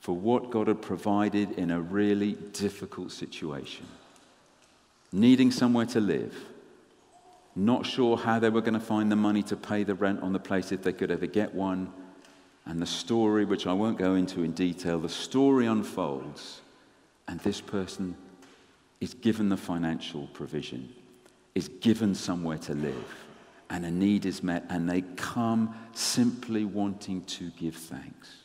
for 0.01 0.17
what 0.17 0.51
God 0.51 0.67
had 0.67 0.81
provided 0.81 1.53
in 1.59 1.71
a 1.71 1.79
really 1.79 2.39
difficult 2.55 3.13
situation. 3.13 3.85
Needing 5.13 5.51
somewhere 5.51 5.85
to 5.87 6.01
live, 6.01 6.35
not 7.55 7.85
sure 7.85 8.17
how 8.17 8.39
they 8.39 8.49
were 8.49 8.63
going 8.63 8.75
to 8.75 8.81
find 8.81 9.13
the 9.13 9.17
money 9.17 9.43
to 9.43 9.57
pay 9.57 9.85
the 9.85 9.95
rent 9.95 10.23
on 10.23 10.33
the 10.33 10.39
place 10.39 10.73
if 10.73 10.83
they 10.83 10.95
could 10.95 11.11
ever 11.11 11.27
get 11.27 11.55
one. 11.55 11.93
And 12.65 12.81
the 12.81 12.87
story, 12.87 13.45
which 13.45 13.67
I 13.67 13.75
won't 13.75 13.99
go 13.99 14.15
into 14.15 14.43
in 14.43 14.53
detail, 14.53 14.99
the 14.99 15.11
story 15.11 15.67
unfolds, 15.67 16.63
and 17.29 17.39
this 17.41 17.61
person 17.61 18.17
is 19.03 19.13
given 19.13 19.51
the 19.51 19.59
financial 19.59 20.29
provision, 20.29 20.95
is 21.55 21.69
given 21.69 22.15
somewhere 22.15 22.59
to 22.59 22.73
live 22.73 23.24
and 23.71 23.85
a 23.85 23.90
need 23.90 24.26
is 24.26 24.42
met, 24.42 24.64
and 24.68 24.88
they 24.88 25.02
come 25.16 25.75
simply 25.92 26.64
wanting 26.64 27.23
to 27.25 27.50
give 27.50 27.75
thanks. 27.75 28.37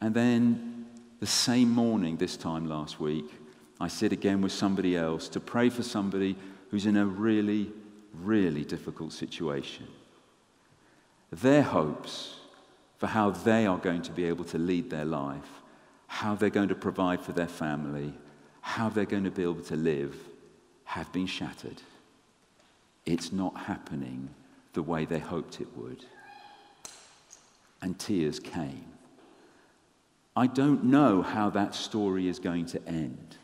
And 0.00 0.14
then 0.14 0.86
the 1.20 1.26
same 1.26 1.70
morning, 1.70 2.16
this 2.16 2.36
time 2.36 2.68
last 2.68 3.00
week, 3.00 3.30
I 3.80 3.88
sit 3.88 4.12
again 4.12 4.42
with 4.42 4.52
somebody 4.52 4.96
else 4.96 5.28
to 5.30 5.40
pray 5.40 5.70
for 5.70 5.82
somebody 5.82 6.36
who's 6.70 6.86
in 6.86 6.96
a 6.96 7.06
really, 7.06 7.72
really 8.12 8.64
difficult 8.64 9.12
situation. 9.12 9.86
Their 11.32 11.62
hopes 11.62 12.36
for 12.98 13.06
how 13.06 13.30
they 13.30 13.66
are 13.66 13.78
going 13.78 14.02
to 14.02 14.12
be 14.12 14.24
able 14.24 14.44
to 14.46 14.58
lead 14.58 14.90
their 14.90 15.04
life, 15.04 15.62
how 16.06 16.34
they're 16.34 16.50
going 16.50 16.68
to 16.68 16.74
provide 16.74 17.20
for 17.20 17.32
their 17.32 17.48
family, 17.48 18.12
how 18.60 18.88
they're 18.88 19.04
going 19.04 19.24
to 19.24 19.30
be 19.30 19.42
able 19.42 19.62
to 19.62 19.76
live, 19.76 20.16
have 20.84 21.10
been 21.12 21.26
shattered 21.26 21.80
it's 23.06 23.32
not 23.32 23.56
happening 23.56 24.30
the 24.72 24.82
way 24.82 25.04
they 25.04 25.18
hoped 25.18 25.60
it 25.60 25.68
would. 25.76 26.04
And 27.82 27.98
tears 27.98 28.40
came. 28.40 28.86
I 30.36 30.46
don't 30.46 30.84
know 30.84 31.22
how 31.22 31.50
that 31.50 31.74
story 31.74 32.28
is 32.28 32.38
going 32.38 32.66
to 32.66 32.88
end. 32.88 33.36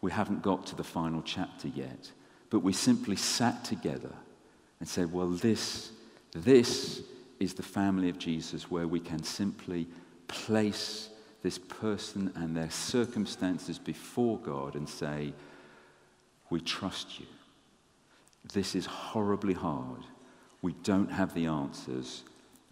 We 0.00 0.10
haven't 0.10 0.42
got 0.42 0.66
to 0.66 0.76
the 0.76 0.84
final 0.84 1.22
chapter 1.22 1.68
yet, 1.68 2.12
but 2.50 2.60
we 2.60 2.72
simply 2.72 3.16
sat 3.16 3.64
together 3.64 4.12
and 4.80 4.88
said, 4.88 5.12
well, 5.12 5.28
this, 5.28 5.90
this 6.32 7.02
is 7.40 7.54
the 7.54 7.62
family 7.62 8.08
of 8.08 8.18
Jesus 8.18 8.70
where 8.70 8.86
we 8.86 9.00
can 9.00 9.22
simply 9.22 9.86
place 10.28 11.08
this 11.42 11.58
person 11.58 12.32
and 12.34 12.56
their 12.56 12.70
circumstances 12.70 13.78
before 13.78 14.38
God 14.38 14.74
and 14.74 14.88
say, 14.88 15.32
we 16.50 16.60
trust 16.60 17.18
you. 17.18 17.26
This 18.52 18.74
is 18.74 18.86
horribly 18.86 19.54
hard. 19.54 20.02
We 20.62 20.72
don't 20.82 21.10
have 21.10 21.34
the 21.34 21.46
answers. 21.46 22.22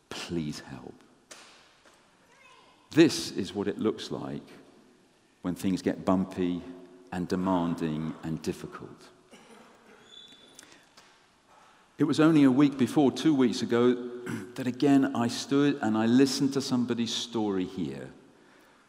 Please 0.08 0.60
help. 0.70 0.94
This 2.90 3.30
is 3.32 3.54
what 3.54 3.68
it 3.68 3.78
looks 3.78 4.10
like 4.10 4.42
when 5.42 5.54
things 5.54 5.82
get 5.82 6.04
bumpy 6.04 6.62
and 7.12 7.28
demanding 7.28 8.14
and 8.22 8.40
difficult. 8.42 9.08
It 11.98 12.04
was 12.04 12.20
only 12.20 12.44
a 12.44 12.50
week 12.50 12.76
before, 12.76 13.10
two 13.10 13.34
weeks 13.34 13.62
ago, 13.62 14.10
that 14.54 14.66
again 14.66 15.16
I 15.16 15.28
stood 15.28 15.78
and 15.82 15.96
I 15.96 16.06
listened 16.06 16.52
to 16.54 16.60
somebody's 16.60 17.14
story 17.14 17.64
here 17.64 18.10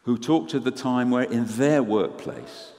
who 0.03 0.17
talked 0.17 0.53
of 0.53 0.63
the 0.63 0.71
time 0.71 1.09
where 1.11 1.23
in 1.23 1.45
their 1.45 1.83
workplace, 1.83 2.71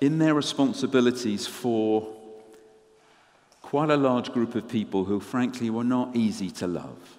in 0.00 0.18
their 0.18 0.34
responsibilities 0.34 1.46
for 1.46 2.14
quite 3.62 3.90
a 3.90 3.96
large 3.96 4.32
group 4.32 4.54
of 4.54 4.68
people 4.68 5.04
who, 5.04 5.18
frankly, 5.20 5.70
were 5.70 5.84
not 5.84 6.14
easy 6.14 6.50
to 6.50 6.66
love. 6.66 7.18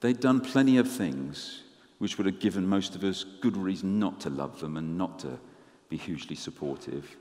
They'd 0.00 0.20
done 0.20 0.40
plenty 0.40 0.76
of 0.78 0.90
things 0.90 1.62
which 1.98 2.18
would 2.18 2.26
have 2.26 2.40
given 2.40 2.66
most 2.66 2.94
of 2.94 3.02
us 3.02 3.24
good 3.40 3.56
reason 3.56 3.98
not 3.98 4.20
to 4.20 4.30
love 4.30 4.60
them 4.60 4.76
and 4.76 4.98
not 4.98 5.18
to 5.20 5.38
be 5.88 5.96
hugely 5.96 6.36
supportive. 6.36 7.16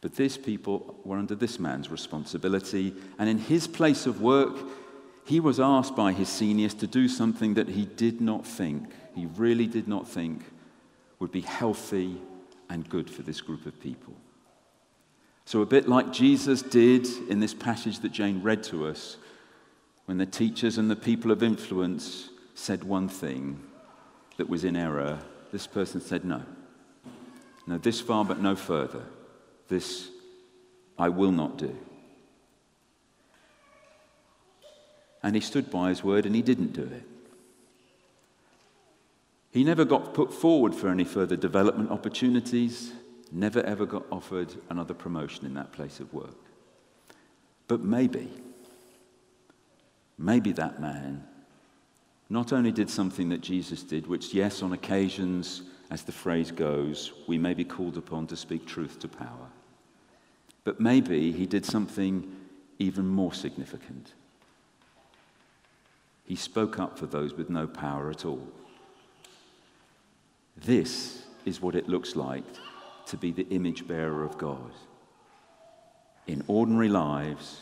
But 0.00 0.16
these 0.16 0.38
people 0.38 0.98
were 1.04 1.18
under 1.18 1.34
this 1.34 1.58
man's 1.58 1.90
responsibility, 1.90 2.94
and 3.18 3.28
in 3.28 3.38
his 3.38 3.66
place 3.66 4.06
of 4.06 4.22
work, 4.22 4.56
he 5.26 5.40
was 5.40 5.60
asked 5.60 5.94
by 5.94 6.12
his 6.12 6.30
seniors 6.30 6.72
to 6.74 6.86
do 6.86 7.06
something 7.06 7.54
that 7.54 7.68
he 7.68 7.84
did 7.84 8.20
not 8.22 8.46
think, 8.46 8.90
he 9.14 9.26
really 9.36 9.66
did 9.66 9.86
not 9.86 10.08
think, 10.08 10.42
would 11.18 11.30
be 11.30 11.42
healthy 11.42 12.16
and 12.70 12.88
good 12.88 13.10
for 13.10 13.22
this 13.22 13.40
group 13.40 13.66
of 13.66 13.78
people. 13.80 14.14
So, 15.44 15.60
a 15.60 15.66
bit 15.66 15.88
like 15.88 16.12
Jesus 16.12 16.62
did 16.62 17.06
in 17.28 17.40
this 17.40 17.52
passage 17.52 17.98
that 18.00 18.12
Jane 18.12 18.40
read 18.42 18.62
to 18.64 18.86
us, 18.86 19.16
when 20.06 20.16
the 20.18 20.26
teachers 20.26 20.78
and 20.78 20.90
the 20.90 20.96
people 20.96 21.30
of 21.32 21.42
influence 21.42 22.30
said 22.54 22.84
one 22.84 23.08
thing 23.08 23.60
that 24.36 24.48
was 24.48 24.64
in 24.64 24.76
error, 24.76 25.18
this 25.52 25.66
person 25.66 26.00
said, 26.00 26.24
No. 26.24 26.42
No, 27.66 27.78
this 27.78 28.00
far, 28.00 28.24
but 28.24 28.40
no 28.40 28.56
further. 28.56 29.04
This 29.68 30.08
I 30.98 31.08
will 31.08 31.32
not 31.32 31.56
do. 31.56 31.76
And 35.22 35.34
he 35.34 35.40
stood 35.40 35.70
by 35.70 35.90
his 35.90 36.02
word 36.02 36.26
and 36.26 36.34
he 36.34 36.42
didn't 36.42 36.72
do 36.72 36.82
it. 36.82 37.02
He 39.50 39.64
never 39.64 39.84
got 39.84 40.14
put 40.14 40.32
forward 40.32 40.74
for 40.74 40.88
any 40.88 41.04
further 41.04 41.36
development 41.36 41.90
opportunities, 41.90 42.92
never 43.32 43.60
ever 43.62 43.84
got 43.84 44.04
offered 44.10 44.54
another 44.68 44.94
promotion 44.94 45.44
in 45.44 45.54
that 45.54 45.72
place 45.72 45.98
of 45.98 46.12
work. 46.14 46.36
But 47.66 47.80
maybe, 47.82 48.30
maybe 50.18 50.52
that 50.52 50.80
man 50.80 51.24
not 52.28 52.52
only 52.52 52.70
did 52.70 52.88
something 52.88 53.28
that 53.30 53.40
Jesus 53.40 53.82
did, 53.82 54.06
which, 54.06 54.32
yes, 54.32 54.62
on 54.62 54.72
occasions, 54.72 55.62
as 55.90 56.04
the 56.04 56.12
phrase 56.12 56.52
goes, 56.52 57.12
we 57.26 57.36
may 57.36 57.54
be 57.54 57.64
called 57.64 57.96
upon 57.96 58.28
to 58.28 58.36
speak 58.36 58.66
truth 58.66 59.00
to 59.00 59.08
power, 59.08 59.48
but 60.62 60.80
maybe 60.80 61.32
he 61.32 61.46
did 61.46 61.66
something 61.66 62.36
even 62.78 63.06
more 63.06 63.34
significant. 63.34 64.12
He 66.24 66.36
spoke 66.36 66.78
up 66.78 66.96
for 66.96 67.06
those 67.06 67.34
with 67.34 67.50
no 67.50 67.66
power 67.66 68.10
at 68.10 68.24
all. 68.24 68.46
This 70.64 71.22
is 71.44 71.62
what 71.62 71.74
it 71.74 71.88
looks 71.88 72.16
like 72.16 72.44
to 73.06 73.16
be 73.16 73.32
the 73.32 73.48
image 73.48 73.86
bearer 73.86 74.24
of 74.24 74.38
God. 74.38 74.72
In 76.26 76.44
ordinary 76.46 76.88
lives, 76.88 77.60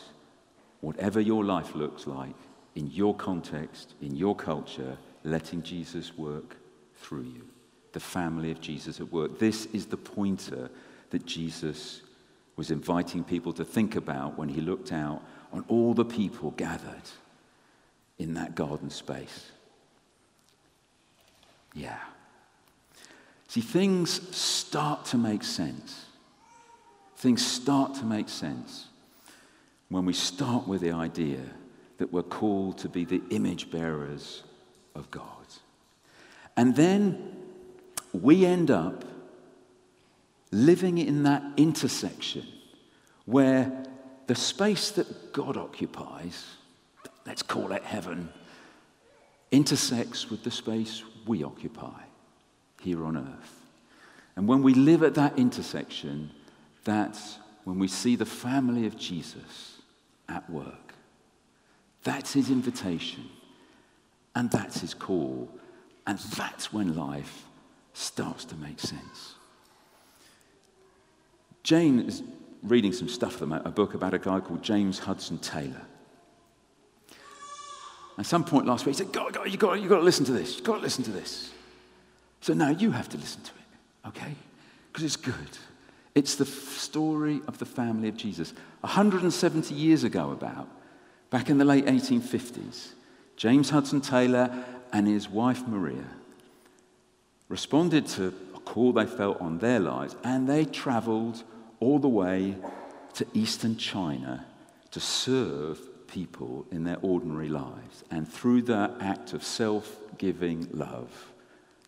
whatever 0.81 1.19
your 1.19 1.43
life 1.43 1.75
looks 1.75 2.05
like, 2.05 2.35
in 2.75 2.91
your 2.91 3.15
context, 3.15 3.93
in 4.01 4.15
your 4.15 4.35
culture, 4.35 4.97
letting 5.23 5.63
Jesus 5.63 6.17
work 6.17 6.57
through 6.97 7.23
you. 7.23 7.47
The 7.93 7.99
family 7.99 8.51
of 8.51 8.61
Jesus 8.61 8.99
at 8.99 9.11
work. 9.11 9.39
This 9.39 9.65
is 9.67 9.87
the 9.87 9.97
pointer 9.97 10.69
that 11.09 11.25
Jesus 11.25 12.01
was 12.55 12.69
inviting 12.69 13.23
people 13.23 13.53
to 13.53 13.65
think 13.65 13.95
about 13.95 14.37
when 14.37 14.49
he 14.49 14.61
looked 14.61 14.91
out 14.91 15.23
on 15.51 15.65
all 15.67 15.93
the 15.93 16.05
people 16.05 16.51
gathered 16.51 17.09
in 18.19 18.33
that 18.35 18.53
garden 18.53 18.89
space. 18.89 19.51
Yeah. 21.73 21.97
See, 23.49 23.61
things 23.61 24.35
start 24.37 25.05
to 25.05 25.17
make 25.17 25.43
sense. 25.43 26.05
Things 27.17 27.43
start 27.45 27.95
to 27.95 28.05
make 28.05 28.29
sense 28.29 28.85
when 29.89 30.05
we 30.05 30.13
start 30.13 30.67
with 30.67 30.81
the 30.81 30.91
idea 30.91 31.41
that 31.97 32.13
we're 32.13 32.21
called 32.21 32.77
to 32.77 32.87
be 32.87 33.05
the 33.05 33.23
image 33.31 33.71
bearers 33.71 34.43
of 34.93 35.09
God. 35.09 35.25
And 36.55 36.75
then 36.75 37.37
we 38.13 38.45
end 38.45 38.69
up 38.69 39.03
living 40.51 40.99
in 40.99 41.23
that 41.23 41.41
intersection 41.57 42.45
where 43.25 43.83
the 44.27 44.35
space 44.35 44.91
that 44.91 45.33
God 45.33 45.57
occupies, 45.57 46.45
let's 47.25 47.41
call 47.41 47.71
it 47.71 47.83
heaven, 47.83 48.29
intersects 49.51 50.29
with 50.29 50.43
the 50.43 50.51
space 50.51 51.01
we 51.25 51.43
occupy 51.43 52.03
here 52.81 53.03
on 53.05 53.17
earth. 53.17 53.61
And 54.35 54.47
when 54.47 54.63
we 54.63 54.73
live 54.73 55.03
at 55.03 55.15
that 55.15 55.37
intersection, 55.37 56.31
that's 56.83 57.37
when 57.65 57.77
we 57.77 57.87
see 57.87 58.15
the 58.15 58.25
family 58.25 58.85
of 58.85 58.97
Jesus 58.97 59.81
at 60.27 60.49
work. 60.49 60.93
That's 62.03 62.33
his 62.33 62.49
invitation, 62.49 63.25
and 64.35 64.49
that's 64.49 64.79
his 64.79 64.93
call, 64.93 65.49
and 66.07 66.17
that's 66.17 66.71
when 66.71 66.95
life 66.95 67.45
starts 67.93 68.45
to 68.45 68.55
make 68.55 68.79
sense. 68.79 69.35
Jane 71.63 71.99
is 71.99 72.23
reading 72.63 72.93
some 72.93 73.09
stuff, 73.09 73.41
a 73.41 73.45
book 73.45 73.93
about 73.93 74.13
a 74.13 74.19
guy 74.19 74.39
called 74.39 74.63
James 74.63 74.99
Hudson 74.99 75.37
Taylor. 75.39 75.81
At 78.17 78.25
some 78.25 78.43
point 78.43 78.65
last 78.65 78.85
week, 78.85 78.95
he 78.95 79.03
said, 79.03 79.13
God, 79.13 79.33
God, 79.33 79.49
you 79.49 79.57
got, 79.57 79.81
you 79.81 79.87
got 79.87 79.99
to 79.99 80.03
listen 80.03 80.25
to 80.25 80.33
this. 80.33 80.55
You've 80.55 80.65
got 80.65 80.75
to 80.75 80.81
listen 80.81 81.03
to 81.05 81.11
this. 81.11 81.53
So 82.41 82.53
now 82.53 82.69
you 82.69 82.91
have 82.91 83.09
to 83.09 83.17
listen 83.17 83.41
to 83.43 83.51
it, 83.51 84.07
okay? 84.07 84.35
Because 84.91 85.03
it's 85.03 85.15
good. 85.15 85.57
It's 86.15 86.35
the 86.35 86.45
story 86.45 87.41
of 87.47 87.57
the 87.59 87.65
family 87.65 88.09
of 88.09 88.17
Jesus. 88.17 88.53
170 88.81 89.73
years 89.73 90.03
ago, 90.03 90.31
about, 90.31 90.67
back 91.29 91.49
in 91.49 91.57
the 91.57 91.65
late 91.65 91.85
1850s, 91.85 92.89
James 93.35 93.69
Hudson 93.69 94.01
Taylor 94.01 94.65
and 94.91 95.07
his 95.07 95.29
wife 95.29 95.67
Maria 95.67 96.05
responded 97.47 98.05
to 98.05 98.33
a 98.55 98.59
call 98.59 98.93
they 98.93 99.05
felt 99.05 99.41
on 99.41 99.57
their 99.59 99.79
lives, 99.79 100.15
and 100.23 100.47
they 100.47 100.65
traveled 100.65 101.43
all 101.79 101.99
the 101.99 102.07
way 102.07 102.55
to 103.13 103.25
eastern 103.33 103.75
China 103.75 104.45
to 104.91 104.99
serve 104.99 105.79
people 106.07 106.65
in 106.71 106.83
their 106.83 106.97
ordinary 107.01 107.49
lives. 107.49 108.03
And 108.11 108.27
through 108.27 108.63
that 108.63 108.91
act 108.99 109.33
of 109.33 109.43
self 109.43 109.97
giving 110.17 110.67
love, 110.71 111.28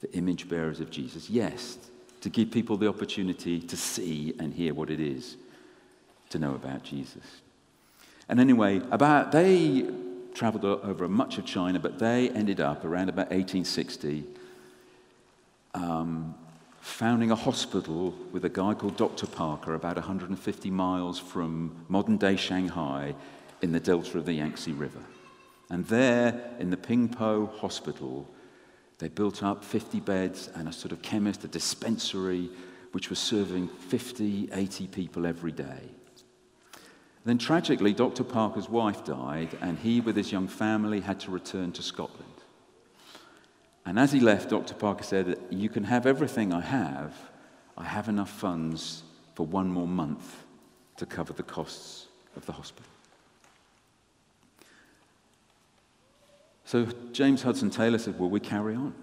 the 0.01 0.11
image 0.13 0.49
bearers 0.49 0.79
of 0.79 0.89
Jesus, 0.89 1.29
yes, 1.29 1.77
to 2.21 2.29
give 2.29 2.51
people 2.51 2.77
the 2.77 2.87
opportunity 2.87 3.59
to 3.59 3.77
see 3.77 4.33
and 4.39 4.53
hear 4.53 4.73
what 4.73 4.89
it 4.89 4.99
is 4.99 5.37
to 6.29 6.39
know 6.39 6.55
about 6.55 6.83
Jesus. 6.83 7.41
And 8.27 8.39
anyway, 8.39 8.81
about 8.91 9.31
they 9.31 9.85
traveled 10.33 10.65
over 10.65 11.07
much 11.07 11.37
of 11.37 11.45
China, 11.45 11.79
but 11.79 11.99
they 11.99 12.29
ended 12.29 12.59
up 12.61 12.85
around 12.85 13.09
about 13.09 13.29
1860 13.31 14.23
um, 15.73 16.35
founding 16.79 17.31
a 17.31 17.35
hospital 17.35 18.13
with 18.31 18.45
a 18.45 18.49
guy 18.49 18.73
called 18.73 18.97
Dr. 18.97 19.27
Parker 19.27 19.75
about 19.75 19.95
150 19.95 20.71
miles 20.71 21.19
from 21.19 21.85
modern 21.89 22.17
day 22.17 22.35
Shanghai 22.35 23.13
in 23.61 23.71
the 23.71 23.79
delta 23.79 24.17
of 24.17 24.25
the 24.25 24.33
Yangtze 24.33 24.71
River. 24.71 25.01
And 25.69 25.85
there, 25.85 26.51
in 26.59 26.69
the 26.69 26.77
Ningpo 26.77 27.57
Hospital, 27.59 28.27
they 29.01 29.09
built 29.09 29.41
up 29.41 29.63
50 29.63 29.99
beds 29.99 30.51
and 30.53 30.69
a 30.69 30.71
sort 30.71 30.91
of 30.91 31.01
chemist, 31.01 31.43
a 31.43 31.47
dispensary, 31.47 32.51
which 32.91 33.09
was 33.09 33.17
serving 33.17 33.67
50, 33.67 34.49
80 34.53 34.87
people 34.87 35.25
every 35.25 35.51
day. 35.51 35.89
Then 37.25 37.39
tragically, 37.39 37.93
Dr. 37.93 38.23
Parker's 38.23 38.69
wife 38.69 39.03
died, 39.03 39.57
and 39.59 39.79
he, 39.79 40.01
with 40.01 40.15
his 40.15 40.31
young 40.31 40.47
family, 40.47 40.99
had 40.99 41.19
to 41.21 41.31
return 41.31 41.71
to 41.71 41.81
Scotland. 41.81 42.29
And 43.87 43.97
as 43.97 44.11
he 44.11 44.19
left, 44.19 44.49
Dr. 44.51 44.75
Parker 44.75 45.03
said, 45.03 45.39
You 45.49 45.69
can 45.69 45.83
have 45.85 46.05
everything 46.05 46.53
I 46.53 46.61
have. 46.61 47.15
I 47.75 47.85
have 47.85 48.07
enough 48.07 48.29
funds 48.29 49.01
for 49.33 49.47
one 49.47 49.69
more 49.69 49.87
month 49.87 50.43
to 50.97 51.07
cover 51.07 51.33
the 51.33 51.41
costs 51.41 52.05
of 52.35 52.45
the 52.45 52.51
hospital. 52.51 52.90
So 56.71 56.87
James 57.11 57.41
Hudson 57.41 57.69
Taylor 57.69 57.97
said, 57.97 58.17
Will 58.17 58.29
we 58.29 58.39
carry 58.39 58.75
on. 58.75 58.95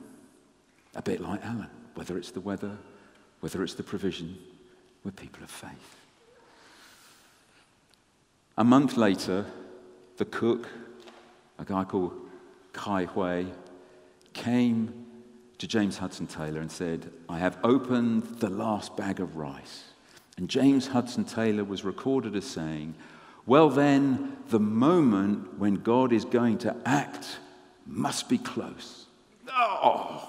A 0.95 1.03
bit 1.03 1.21
like 1.21 1.45
Alan, 1.45 1.69
whether 1.97 2.17
it's 2.17 2.31
the 2.31 2.41
weather, 2.41 2.79
whether 3.41 3.63
it's 3.63 3.75
the 3.75 3.83
provision, 3.83 4.39
we're 5.05 5.11
people 5.11 5.43
of 5.43 5.51
faith. 5.51 5.97
A 8.57 8.65
month 8.65 8.97
later, 8.97 9.45
the 10.17 10.25
cook, 10.25 10.67
a 11.59 11.65
guy 11.67 11.85
called 11.85 12.15
Kai 12.73 13.05
Hui, 13.05 13.45
came 14.33 15.05
to 15.59 15.67
James 15.67 15.99
Hudson 15.99 16.27
Taylor 16.27 16.63
and 16.63 16.73
said, 16.73 17.13
I 17.29 17.39
have 17.39 17.59
opened 17.63 18.39
the 18.39 18.49
last 18.49 18.97
bag 18.97 19.21
of 19.21 19.37
rice. 19.37 19.85
And 20.39 20.49
James 20.49 20.87
Hudson 20.87 21.27
Taylor 21.27 21.65
was 21.65 21.85
recorded 21.85 22.35
as 22.35 22.47
saying, 22.47 22.95
Well, 23.45 23.69
then, 23.69 24.39
the 24.49 24.59
moment 24.59 25.59
when 25.59 25.75
God 25.75 26.15
is 26.15 26.25
going 26.25 26.57
to 26.61 26.75
act 26.87 27.41
must 27.89 28.29
be 28.29 28.39
close. 28.39 29.07
Oh, 29.51 30.29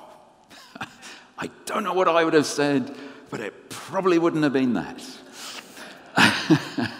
I 1.37 1.49
don't 1.65 1.83
know 1.83 1.93
what 1.93 2.07
I 2.07 2.23
would 2.23 2.33
have 2.33 2.45
said, 2.45 2.95
but 3.29 3.41
it 3.41 3.69
probably 3.69 4.17
wouldn't 4.17 4.43
have 4.43 4.53
been 4.53 4.73
that. 4.73 5.03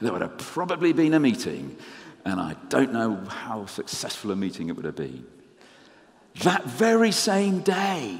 there 0.00 0.12
would 0.12 0.22
have 0.22 0.38
probably 0.38 0.92
been 0.92 1.12
a 1.14 1.20
meeting, 1.20 1.76
and 2.24 2.40
I 2.40 2.56
don't 2.68 2.92
know 2.92 3.16
how 3.28 3.66
successful 3.66 4.30
a 4.30 4.36
meeting 4.36 4.68
it 4.68 4.76
would 4.76 4.84
have 4.84 4.96
been. 4.96 5.26
That 6.42 6.64
very 6.64 7.12
same 7.12 7.60
day, 7.60 8.18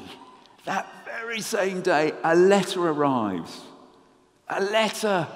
that 0.64 0.87
very 1.05 1.40
same 1.40 1.83
day, 1.83 2.12
a 2.25 2.35
letter 2.35 2.88
arrives. 2.88 3.61
A 4.49 4.62
letter 4.62 5.27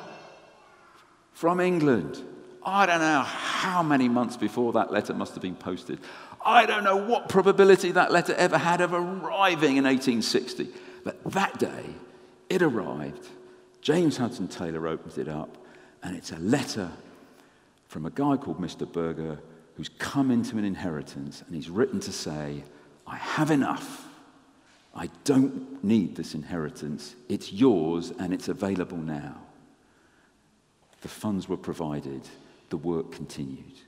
from 1.33 1.61
England. 1.61 2.23
I 2.63 2.87
don't 2.87 3.01
know 3.01 3.23
how 3.23 3.83
many 3.83 4.09
months 4.09 4.37
before 4.37 4.73
that 4.75 4.93
letter 4.93 5.15
must 5.15 5.33
have 5.35 5.43
been 5.43 5.57
posted. 5.57 5.99
I 6.45 6.67
don't 6.67 6.85
know 6.85 6.97
what 6.97 7.29
probability 7.29 7.93
that 7.93 8.13
letter 8.13 8.35
ever 8.35 8.59
had 8.59 8.81
of 8.81 8.93
arriving 8.93 9.77
in 9.77 9.85
1860. 9.85 10.69
But 11.05 11.23
that 11.33 11.59
day, 11.59 11.85
it 12.49 12.63
arrived. 12.63 13.29
James 13.81 14.17
Hudson 14.17 14.49
Taylor 14.49 14.87
opens 14.87 15.19
it 15.19 15.29
up, 15.29 15.57
and 16.03 16.17
it's 16.17 16.33
a 16.33 16.39
letter 16.39 16.91
from 17.89 18.07
a 18.07 18.11
guy 18.11 18.37
called 18.37 18.61
Mr. 18.61 18.91
Berger 18.91 19.39
who's 19.75 19.89
come 19.89 20.31
into 20.31 20.59
an 20.59 20.65
inheritance 20.65 21.43
and 21.47 21.55
he's 21.55 21.71
written 21.71 22.01
to 22.01 22.13
say, 22.13 22.63
I 23.07 23.17
have 23.17 23.51
enough. 23.51 24.07
I 24.95 25.09
don't 25.25 25.83
need 25.83 26.17
this 26.17 26.35
inheritance. 26.35 27.15
It's 27.29 27.53
yours 27.53 28.13
and 28.19 28.33
it's 28.33 28.49
available 28.49 28.99
now. 28.99 29.37
The 31.01 31.09
funds 31.09 31.49
were 31.49 31.57
provided, 31.57 32.23
the 32.69 32.77
work 32.77 33.11
continued. 33.11 33.79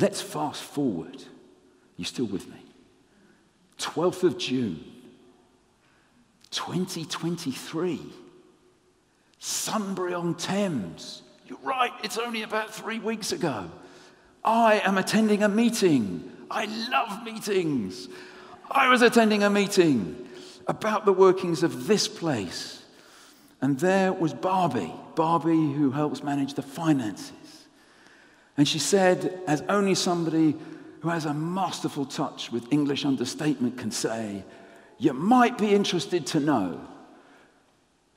Let's 0.00 0.20
fast 0.20 0.62
forward. 0.62 1.22
You 1.96 2.04
still 2.04 2.26
with 2.26 2.48
me? 2.48 2.62
12th 3.78 4.24
of 4.24 4.38
June, 4.38 4.84
2023. 6.50 8.00
Sunbury 9.38 10.14
on 10.14 10.34
Thames. 10.34 11.22
You're 11.46 11.58
right, 11.62 11.92
it's 12.02 12.18
only 12.18 12.42
about 12.42 12.74
three 12.74 12.98
weeks 12.98 13.32
ago. 13.32 13.70
I 14.44 14.80
am 14.80 14.98
attending 14.98 15.42
a 15.42 15.48
meeting. 15.48 16.30
I 16.50 16.64
love 16.90 17.24
meetings. 17.24 18.08
I 18.70 18.88
was 18.88 19.02
attending 19.02 19.42
a 19.42 19.50
meeting 19.50 20.28
about 20.66 21.04
the 21.04 21.12
workings 21.12 21.62
of 21.62 21.86
this 21.86 22.08
place. 22.08 22.82
And 23.60 23.78
there 23.78 24.12
was 24.12 24.34
Barbie, 24.34 24.92
Barbie 25.14 25.72
who 25.72 25.90
helps 25.90 26.22
manage 26.22 26.54
the 26.54 26.62
finances. 26.62 27.32
And 28.58 28.66
she 28.66 28.80
said, 28.80 29.40
as 29.46 29.62
only 29.68 29.94
somebody 29.94 30.56
who 31.00 31.08
has 31.08 31.24
a 31.24 31.32
masterful 31.32 32.04
touch 32.04 32.50
with 32.50 32.72
English 32.72 33.04
understatement 33.04 33.78
can 33.78 33.92
say, 33.92 34.44
you 34.98 35.12
might 35.12 35.56
be 35.56 35.72
interested 35.72 36.26
to 36.26 36.40
know 36.40 36.80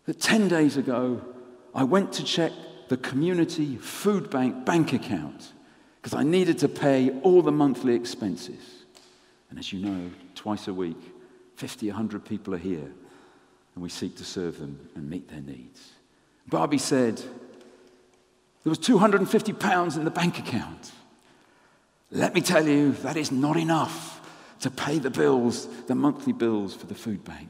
that 0.06 0.20
10 0.20 0.48
days 0.48 0.78
ago, 0.78 1.22
I 1.76 1.84
went 1.84 2.12
to 2.14 2.24
check 2.24 2.52
the 2.90 2.98
community 2.98 3.78
food 3.78 4.32
bank 4.32 4.66
bank 4.66 4.94
account 4.94 5.54
because 6.02 6.18
I 6.18 6.24
needed 6.24 6.58
to 6.58 6.68
pay 6.68 7.12
all 7.22 7.44
the 7.44 7.52
monthly 7.52 7.94
expenses. 7.94 8.84
And 9.52 9.60
as 9.60 9.72
you 9.72 9.80
know, 9.80 10.10
twice 10.34 10.68
a 10.68 10.74
week, 10.74 10.98
50, 11.56 11.88
100 11.88 12.26
people 12.26 12.56
are 12.56 12.58
here, 12.58 12.92
and 13.76 13.84
we 13.84 13.90
seek 13.90 14.18
to 14.18 14.26
serve 14.26 14.58
them 14.58 14.90
and 14.96 15.08
meet 15.08 15.30
their 15.30 15.42
needs. 15.42 15.92
Barbie 16.48 16.80
said, 16.80 17.22
There 18.64 18.70
was 18.70 18.78
250 18.80 19.54
pounds 19.54 19.98
in 19.98 20.06
the 20.06 20.12
bank 20.12 20.38
account. 20.38 20.92
Let 22.12 22.34
me 22.34 22.42
tell 22.42 22.68
you, 22.68 22.92
that 23.04 23.18
is 23.18 23.32
not 23.32 23.58
enough 23.58 24.22
to 24.60 24.70
pay 24.70 25.00
the 25.00 25.10
bills, 25.10 25.68
the 25.88 25.96
monthly 25.96 26.34
bills 26.34 26.76
for 26.76 26.86
the 26.86 26.96
food 26.96 27.24
bank. 27.24 27.50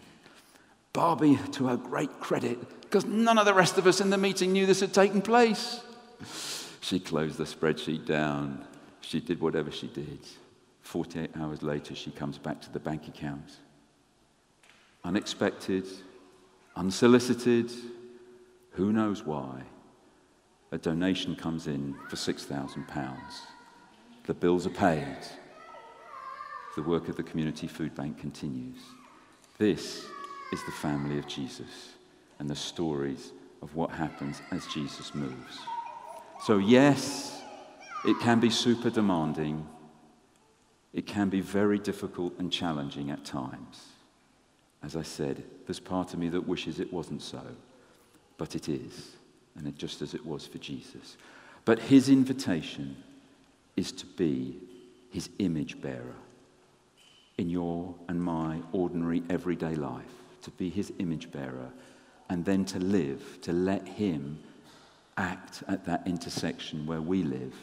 Barbie, 0.93 1.39
to 1.53 1.67
her 1.67 1.77
great 1.77 2.19
credit, 2.19 2.81
because 2.81 3.05
none 3.05 3.37
of 3.37 3.45
the 3.45 3.53
rest 3.53 3.77
of 3.77 3.87
us 3.87 4.01
in 4.01 4.09
the 4.09 4.17
meeting 4.17 4.53
knew 4.53 4.65
this 4.65 4.79
had 4.81 4.93
taken 4.93 5.21
place. 5.21 5.81
She 6.81 6.99
closed 6.99 7.37
the 7.37 7.45
spreadsheet 7.45 8.05
down. 8.05 8.65
She 9.01 9.19
did 9.19 9.41
whatever 9.41 9.71
she 9.71 9.87
did. 9.87 10.19
48 10.81 11.31
hours 11.37 11.63
later, 11.63 11.95
she 11.95 12.11
comes 12.11 12.37
back 12.37 12.61
to 12.61 12.71
the 12.71 12.79
bank 12.79 13.07
account. 13.07 13.57
Unexpected, 15.03 15.85
unsolicited, 16.75 17.71
who 18.71 18.91
knows 18.91 19.25
why, 19.25 19.63
a 20.71 20.77
donation 20.77 21.35
comes 21.35 21.67
in 21.67 21.95
for 22.09 22.15
£6,000. 22.15 23.17
The 24.25 24.33
bills 24.33 24.65
are 24.65 24.71
paid. 24.71 25.17
The 26.75 26.83
work 26.83 27.09
of 27.09 27.17
the 27.17 27.23
Community 27.23 27.67
Food 27.67 27.93
Bank 27.95 28.17
continues. 28.17 28.79
This 29.57 30.05
is 30.53 30.63
the 30.65 30.71
family 30.71 31.19
of 31.19 31.27
Jesus 31.27 31.93
and 32.39 32.49
the 32.49 32.55
stories 32.55 33.33
of 33.61 33.75
what 33.75 33.91
happens 33.91 34.41
as 34.51 34.65
Jesus 34.67 35.13
moves. 35.13 35.59
So, 36.43 36.57
yes, 36.57 37.41
it 38.05 38.19
can 38.19 38.39
be 38.39 38.49
super 38.49 38.89
demanding. 38.89 39.67
It 40.93 41.05
can 41.05 41.29
be 41.29 41.41
very 41.41 41.77
difficult 41.77 42.33
and 42.39 42.51
challenging 42.51 43.11
at 43.11 43.25
times. 43.25 43.87
As 44.81 44.95
I 44.95 45.03
said, 45.03 45.43
there's 45.67 45.79
part 45.79 46.13
of 46.13 46.19
me 46.19 46.29
that 46.29 46.47
wishes 46.47 46.79
it 46.79 46.91
wasn't 46.91 47.21
so, 47.21 47.43
but 48.37 48.55
it 48.55 48.67
is, 48.67 49.11
and 49.55 49.77
just 49.77 50.01
as 50.01 50.13
it 50.13 50.25
was 50.25 50.45
for 50.45 50.57
Jesus. 50.57 51.17
But 51.65 51.79
his 51.79 52.09
invitation 52.09 52.95
is 53.75 53.91
to 53.93 54.05
be 54.05 54.57
his 55.11 55.29
image 55.39 55.81
bearer 55.81 56.15
in 57.37 57.49
your 57.49 57.95
and 58.07 58.21
my 58.21 58.61
ordinary 58.71 59.23
everyday 59.29 59.75
life, 59.75 60.03
to 60.43 60.51
be 60.51 60.69
his 60.69 60.91
image 60.99 61.31
bearer 61.31 61.71
and 62.31 62.45
then 62.45 62.63
to 62.63 62.79
live, 62.79 63.39
to 63.41 63.51
let 63.51 63.85
Him 63.85 64.39
act 65.17 65.63
at 65.67 65.83
that 65.83 66.07
intersection 66.07 66.85
where 66.85 67.01
we 67.01 67.23
live 67.23 67.53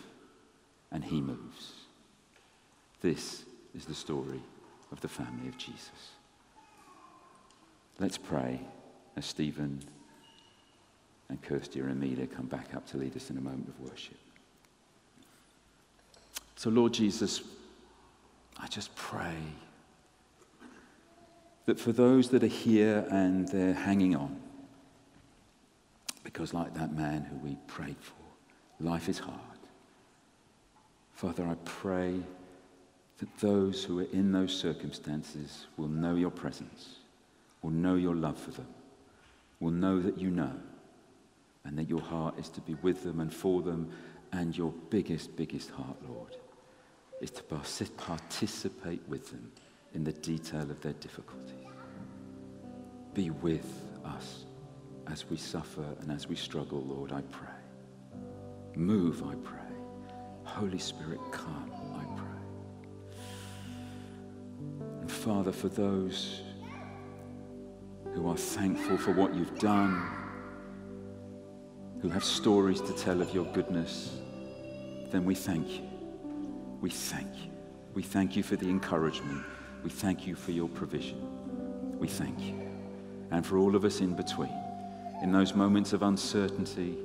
and 0.93 1.03
He 1.03 1.23
moves. 1.23 1.73
This 3.01 3.45
is 3.75 3.87
the 3.87 3.95
story 3.95 4.43
of 4.93 5.01
the 5.01 5.09
family 5.09 5.49
of 5.49 5.57
Jesus. 5.57 6.11
Let's 7.99 8.19
pray 8.19 8.61
as 9.17 9.25
Stephen 9.25 9.81
and 11.29 11.41
Kirsty 11.43 11.81
and 11.81 11.91
Amelia 11.91 12.27
come 12.27 12.47
back 12.47 12.75
up 12.75 12.87
to 12.89 12.97
lead 12.97 13.17
us 13.17 13.31
in 13.31 13.37
a 13.37 13.41
moment 13.41 13.69
of 13.69 13.81
worship. 13.81 14.17
So, 16.57 16.71
Lord 16.71 16.93
Jesus, 16.93 17.43
I 18.59 18.67
just 18.67 18.95
pray 18.97 19.37
that 21.67 21.79
for 21.79 21.93
those 21.93 22.31
that 22.31 22.43
are 22.43 22.47
here 22.47 23.07
and 23.11 23.47
they're 23.49 23.75
hanging 23.75 24.17
on, 24.17 24.41
because, 26.25 26.53
like 26.53 26.75
that 26.75 26.93
man 26.95 27.23
who 27.23 27.37
we 27.37 27.57
prayed 27.67 27.97
for, 28.01 28.15
life 28.81 29.09
is 29.09 29.19
hard. 29.19 29.39
Father, 31.15 31.47
I 31.47 31.57
pray 31.65 32.21
that 33.19 33.39
those 33.39 33.85
who 33.85 34.01
are 34.01 34.07
in 34.13 34.33
those 34.33 34.57
circumstances 34.57 35.67
will 35.77 35.89
know 35.89 36.15
your 36.15 36.31
presence, 36.31 36.97
will 37.63 37.71
know 37.71 37.97
your 37.97 38.15
love 38.15 38.39
for 38.39 38.51
them, 38.53 38.69
will 39.61 39.71
know 39.71 40.01
that 40.01 40.19
you 40.19 40.31
know, 40.31 40.53
and 41.69 41.79
that 41.79 41.89
your 41.89 42.01
heart 42.01 42.39
is 42.39 42.49
to 42.49 42.63
be 42.63 42.75
with 42.77 43.05
them 43.05 43.21
and 43.21 43.33
for 43.33 43.61
them, 43.61 43.91
and 44.33 44.57
your 44.57 44.73
biggest, 44.89 45.37
biggest 45.37 45.71
heart, 45.71 45.97
Lord, 46.09 46.35
is 47.21 47.31
to 47.33 47.43
participate 47.43 49.07
with 49.07 49.31
them 49.31 49.53
in 49.93 50.03
the 50.03 50.13
detail 50.13 50.63
of 50.63 50.81
their 50.81 50.95
difficulties. 50.95 51.53
Be 53.13 53.29
with 53.29 53.83
us 54.03 54.47
as 55.09 55.29
we 55.29 55.37
suffer 55.37 55.85
and 56.01 56.11
as 56.11 56.27
we 56.27 56.37
struggle, 56.37 56.81
Lord, 56.81 57.13
I 57.13 57.21
pray. 57.21 57.49
Move, 58.75 59.23
I 59.23 59.35
pray. 59.35 59.59
Holy 60.45 60.79
Spirit, 60.79 61.21
come, 61.33 61.71
I 61.95 62.05
pray. 62.19 62.25
And 65.03 65.11
Father, 65.11 65.53
for 65.53 65.69
those 65.69 66.41
who 68.15 68.27
are 68.27 68.37
thankful 68.37 68.97
for 68.97 69.13
what 69.13 69.35
you've 69.35 69.59
done, 69.59 70.18
who 72.01 72.09
have 72.09 72.25
stories 72.25 72.81
to 72.81 72.93
tell 72.93 73.21
of 73.21 73.35
your 73.35 73.45
goodness, 73.47 74.17
then 75.11 75.25
we 75.25 75.35
thank 75.35 75.69
you. 75.69 75.89
We 76.81 76.91
thank 76.91 77.29
you. 77.45 77.51
We 77.95 78.03
thank 78.03 78.37
you 78.37 78.43
for 78.43 78.57
the 78.57 78.69
encouragement. 78.69 79.45
We 79.83 79.91
thank 79.91 80.27
you 80.27 80.35
for 80.35 80.53
your 80.53 80.69
provision. 80.69 81.99
We 81.99 82.09
thank 82.09 82.41
you. 82.41 82.55
And 83.31 83.45
for 83.45 83.59
all 83.59 83.75
of 83.75 83.85
us 83.85 84.01
in 84.01 84.15
between 84.15 84.55
in 85.23 85.33
those 85.33 85.55
moments 85.55 85.93
of 85.93 86.03
uncertainty, 86.03 86.97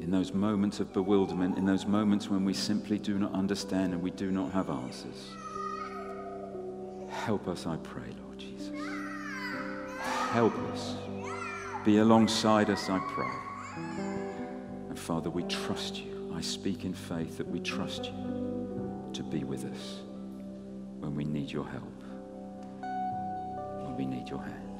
in 0.00 0.10
those 0.10 0.32
moments 0.32 0.80
of 0.80 0.92
bewilderment, 0.92 1.58
in 1.58 1.66
those 1.66 1.86
moments 1.86 2.30
when 2.30 2.44
we 2.44 2.54
simply 2.54 2.98
do 2.98 3.18
not 3.18 3.32
understand 3.34 3.92
and 3.92 4.02
we 4.02 4.10
do 4.10 4.30
not 4.30 4.50
have 4.52 4.70
answers. 4.70 5.30
Help 7.10 7.46
us, 7.46 7.66
I 7.66 7.76
pray, 7.76 8.08
Lord 8.24 8.38
Jesus. 8.38 8.72
Help 10.30 10.56
us. 10.72 10.96
Be 11.84 11.98
alongside 11.98 12.70
us, 12.70 12.88
I 12.88 12.98
pray. 12.98 13.53
And 13.76 14.98
Father, 14.98 15.30
we 15.30 15.42
trust 15.44 15.96
you. 15.96 16.32
I 16.34 16.40
speak 16.40 16.84
in 16.84 16.94
faith 16.94 17.38
that 17.38 17.46
we 17.46 17.60
trust 17.60 18.06
you 18.06 19.10
to 19.12 19.22
be 19.22 19.44
with 19.44 19.64
us 19.64 20.00
when 20.98 21.14
we 21.14 21.24
need 21.24 21.50
your 21.50 21.66
help, 21.66 22.02
when 23.82 23.96
we 23.96 24.06
need 24.06 24.28
your 24.28 24.42
hand. 24.42 24.73